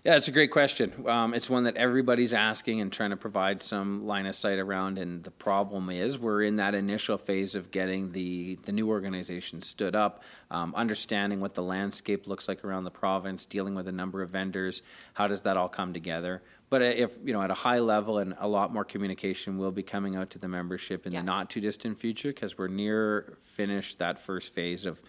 Yeah, 0.02 0.16
it's 0.16 0.28
a 0.28 0.32
great 0.32 0.50
question. 0.50 0.94
Um, 1.06 1.34
it's 1.34 1.50
one 1.50 1.64
that 1.64 1.76
everybody's 1.76 2.32
asking 2.32 2.80
and 2.80 2.90
trying 2.90 3.10
to 3.10 3.18
provide 3.18 3.60
some 3.60 4.06
line 4.06 4.24
of 4.24 4.34
sight 4.34 4.58
around. 4.58 4.98
And 4.98 5.22
the 5.22 5.30
problem 5.30 5.90
is, 5.90 6.18
we're 6.18 6.42
in 6.42 6.56
that 6.56 6.74
initial 6.74 7.18
phase 7.18 7.54
of 7.54 7.70
getting 7.70 8.12
the 8.12 8.58
the 8.62 8.72
new 8.72 8.88
organization 8.88 9.60
stood 9.60 9.94
up, 9.94 10.22
um, 10.50 10.74
understanding 10.74 11.38
what 11.38 11.52
the 11.52 11.62
landscape 11.62 12.26
looks 12.26 12.48
like 12.48 12.64
around 12.64 12.84
the 12.84 12.90
province, 12.90 13.44
dealing 13.44 13.74
with 13.74 13.88
a 13.88 13.92
number 13.92 14.22
of 14.22 14.30
vendors. 14.30 14.80
How 15.12 15.28
does 15.28 15.42
that 15.42 15.58
all 15.58 15.68
come 15.68 15.92
together? 15.92 16.40
But 16.70 16.80
if 16.80 17.10
you 17.22 17.34
know, 17.34 17.42
at 17.42 17.50
a 17.50 17.54
high 17.54 17.80
level, 17.80 18.16
and 18.20 18.34
a 18.38 18.48
lot 18.48 18.72
more 18.72 18.86
communication 18.86 19.58
will 19.58 19.72
be 19.72 19.82
coming 19.82 20.16
out 20.16 20.30
to 20.30 20.38
the 20.38 20.48
membership 20.48 21.06
in 21.06 21.12
Yeah. 21.12 21.20
the 21.20 21.26
not 21.26 21.50
too 21.50 21.60
distant 21.60 22.00
future, 22.00 22.28
because 22.28 22.56
we're 22.56 22.68
near 22.68 23.36
finished 23.42 23.98
that 23.98 24.18
first 24.18 24.54
phase 24.54 24.86
of 24.86 25.02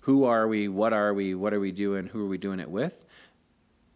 who 0.00 0.24
are 0.24 0.48
we, 0.48 0.68
what 0.68 0.94
are 0.94 1.12
we, 1.12 1.34
what 1.34 1.52
are 1.52 1.60
we 1.60 1.70
doing, 1.70 2.06
who 2.06 2.24
are 2.24 2.28
we 2.28 2.38
doing 2.38 2.60
it 2.60 2.70
with 2.70 3.04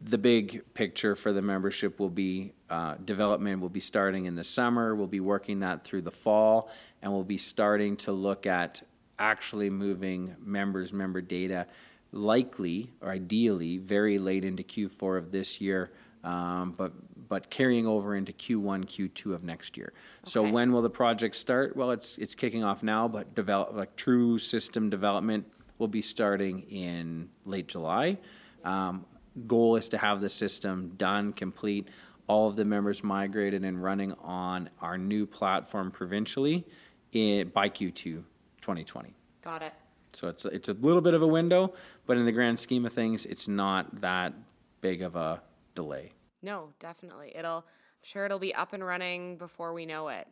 the 0.00 0.18
big 0.18 0.62
picture 0.74 1.16
for 1.16 1.32
the 1.32 1.42
membership 1.42 1.98
will 1.98 2.10
be 2.10 2.52
uh, 2.68 2.96
development 3.04 3.60
will 3.60 3.68
be 3.68 3.80
starting 3.80 4.26
in 4.26 4.34
the 4.34 4.44
summer. 4.44 4.94
We'll 4.94 5.06
be 5.06 5.20
working 5.20 5.60
that 5.60 5.84
through 5.84 6.02
the 6.02 6.10
fall, 6.10 6.70
and 7.00 7.12
we'll 7.12 7.24
be 7.24 7.38
starting 7.38 7.96
to 7.98 8.12
look 8.12 8.46
at 8.46 8.82
actually 9.18 9.70
moving 9.70 10.34
members' 10.44 10.92
member 10.92 11.20
data, 11.20 11.66
likely 12.12 12.90
or 13.00 13.10
ideally, 13.10 13.78
very 13.78 14.18
late 14.18 14.44
into 14.44 14.62
Q4 14.62 15.18
of 15.18 15.32
this 15.32 15.60
year, 15.60 15.92
um, 16.24 16.74
but 16.76 16.92
but 17.28 17.50
carrying 17.50 17.86
over 17.88 18.14
into 18.14 18.32
Q1, 18.32 18.84
Q2 18.84 19.34
of 19.34 19.42
next 19.42 19.76
year. 19.76 19.92
So 20.24 20.48
when 20.48 20.70
will 20.72 20.82
the 20.82 20.90
project 20.90 21.34
start? 21.36 21.76
Well, 21.76 21.90
it's 21.90 22.18
it's 22.18 22.34
kicking 22.34 22.62
off 22.62 22.82
now, 22.82 23.08
but 23.08 23.34
develop 23.34 23.74
like 23.74 23.96
true 23.96 24.38
system 24.38 24.90
development 24.90 25.46
will 25.78 25.88
be 25.88 26.02
starting 26.02 26.62
in 26.62 27.28
late 27.44 27.68
July. 27.68 28.18
Um, 28.64 29.04
goal 29.46 29.76
is 29.76 29.88
to 29.90 29.98
have 29.98 30.20
the 30.20 30.28
system 30.28 30.92
done, 30.96 31.32
complete, 31.32 31.88
all 32.26 32.48
of 32.48 32.56
the 32.56 32.64
members 32.64 33.04
migrated 33.04 33.64
and 33.64 33.82
running 33.82 34.12
on 34.22 34.68
our 34.80 34.98
new 34.98 35.26
platform 35.26 35.90
provincially 35.90 36.64
in, 37.12 37.48
by 37.48 37.68
Q2 37.68 37.94
2020. 37.94 39.14
Got 39.42 39.62
it. 39.62 39.72
So 40.12 40.28
it's 40.28 40.44
a, 40.44 40.48
it's 40.48 40.68
a 40.68 40.72
little 40.72 41.00
bit 41.00 41.14
of 41.14 41.22
a 41.22 41.26
window, 41.26 41.74
but 42.06 42.16
in 42.16 42.24
the 42.24 42.32
grand 42.32 42.58
scheme 42.58 42.86
of 42.86 42.92
things, 42.92 43.26
it's 43.26 43.48
not 43.48 44.00
that 44.00 44.32
big 44.80 45.02
of 45.02 45.14
a 45.14 45.42
delay. 45.74 46.12
No, 46.42 46.70
definitely. 46.78 47.32
It'll 47.36 47.58
I'm 47.58 48.02
sure 48.02 48.24
it'll 48.24 48.38
be 48.38 48.54
up 48.54 48.72
and 48.72 48.84
running 48.84 49.36
before 49.36 49.72
we 49.72 49.86
know 49.86 50.08
it. 50.08 50.26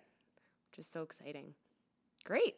Which 0.70 0.80
is 0.80 0.86
so 0.86 1.02
exciting. 1.02 1.54
Great. 2.24 2.54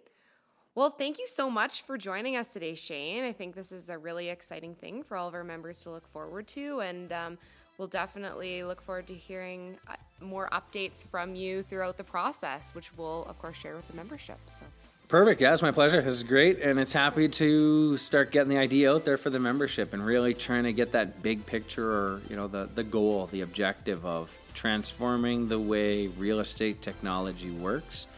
Well, 0.77 0.91
thank 0.91 1.19
you 1.19 1.27
so 1.27 1.49
much 1.49 1.85
for 1.85 1.97
joining 1.97 2.37
us 2.37 2.53
today, 2.53 2.75
Shane. 2.75 3.25
I 3.25 3.33
think 3.33 3.55
this 3.55 3.73
is 3.73 3.89
a 3.89 3.97
really 3.97 4.29
exciting 4.29 4.75
thing 4.75 5.03
for 5.03 5.17
all 5.17 5.27
of 5.27 5.33
our 5.33 5.43
members 5.43 5.83
to 5.85 5.91
look 5.91 6.07
forward 6.07 6.47
to, 6.49 6.81
and 6.81 7.11
um, 7.15 7.39
we'll 7.79 7.89
definitely 7.89 8.63
look 8.63 8.83
forward 8.83 9.07
to 9.07 9.15
hearing 9.15 9.79
uh, 9.89 9.95
more 10.21 10.51
updates 10.53 11.03
from 11.03 11.35
you 11.35 11.63
throughout 11.63 11.97
the 11.97 12.05
process, 12.05 12.75
which 12.75 12.95
we'll, 12.95 13.25
of 13.25 13.39
course, 13.39 13.57
share 13.57 13.75
with 13.75 13.89
the 13.89 13.95
membership. 13.95 14.37
So, 14.49 14.67
Perfect. 15.09 15.41
Yeah, 15.41 15.55
it's 15.55 15.63
my 15.63 15.71
pleasure. 15.71 16.03
This 16.03 16.13
is 16.13 16.25
great, 16.25 16.61
and 16.61 16.79
it's 16.79 16.93
happy 16.93 17.31
to 17.31 17.97
start 17.97 18.31
getting 18.31 18.51
the 18.51 18.59
idea 18.59 18.93
out 18.93 19.07
there 19.07 19.17
for 19.17 19.31
the 19.31 19.41
membership 19.41 19.95
and 19.95 20.05
really 20.05 20.35
trying 20.35 20.65
to 20.65 20.75
get 20.75 20.93
that 20.93 21.23
big 21.23 21.47
picture, 21.47 21.91
or 21.91 22.21
you 22.29 22.37
know, 22.37 22.49
the 22.49 22.69
the 22.75 22.85
goal, 22.85 23.29
the 23.33 23.41
objective 23.41 24.05
of 24.05 24.31
transforming 24.53 25.49
the 25.49 25.59
way 25.59 26.09
real 26.09 26.39
estate 26.39 26.83
technology 26.83 27.51
works, 27.51 28.09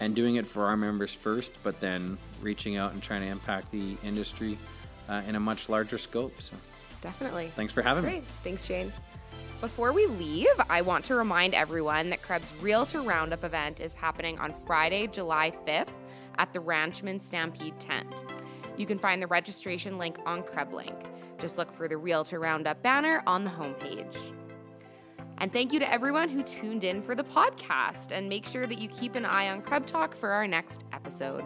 and 0.00 0.14
doing 0.14 0.36
it 0.36 0.46
for 0.46 0.66
our 0.66 0.76
members 0.76 1.14
first, 1.14 1.52
but 1.62 1.80
then 1.80 2.18
reaching 2.40 2.76
out 2.76 2.92
and 2.92 3.02
trying 3.02 3.22
to 3.22 3.28
impact 3.28 3.70
the 3.70 3.96
industry 4.04 4.58
uh, 5.08 5.22
in 5.28 5.36
a 5.36 5.40
much 5.40 5.68
larger 5.68 5.98
scope. 5.98 6.40
So 6.40 6.54
Definitely. 7.00 7.52
thanks 7.54 7.72
for 7.72 7.82
having 7.82 8.02
Great. 8.02 8.22
me. 8.22 8.28
Thanks, 8.42 8.64
Shane. 8.64 8.92
Before 9.60 9.92
we 9.92 10.06
leave, 10.06 10.48
I 10.68 10.82
want 10.82 11.06
to 11.06 11.14
remind 11.14 11.54
everyone 11.54 12.10
that 12.10 12.20
CREB's 12.22 12.52
Realtor 12.60 13.00
Roundup 13.00 13.44
event 13.44 13.80
is 13.80 13.94
happening 13.94 14.38
on 14.38 14.52
Friday, 14.66 15.06
July 15.06 15.52
5th 15.66 15.88
at 16.36 16.52
the 16.52 16.58
Ranchman 16.58 17.20
Stampede 17.20 17.78
tent. 17.78 18.24
You 18.76 18.86
can 18.86 18.98
find 18.98 19.22
the 19.22 19.26
registration 19.26 19.96
link 19.96 20.18
on 20.26 20.42
CREBLink. 20.42 21.04
Just 21.38 21.56
look 21.56 21.72
for 21.72 21.88
the 21.88 21.96
Realtor 21.96 22.40
Roundup 22.40 22.82
banner 22.82 23.22
on 23.26 23.44
the 23.44 23.50
homepage. 23.50 24.33
And 25.38 25.52
thank 25.52 25.72
you 25.72 25.78
to 25.78 25.92
everyone 25.92 26.28
who 26.28 26.42
tuned 26.42 26.84
in 26.84 27.02
for 27.02 27.14
the 27.14 27.24
podcast. 27.24 28.12
And 28.12 28.28
make 28.28 28.46
sure 28.46 28.66
that 28.66 28.78
you 28.78 28.88
keep 28.88 29.14
an 29.14 29.24
eye 29.24 29.50
on 29.50 29.62
Krebs 29.62 29.90
Talk 29.90 30.14
for 30.14 30.30
our 30.30 30.46
next 30.46 30.84
episode. 30.92 31.44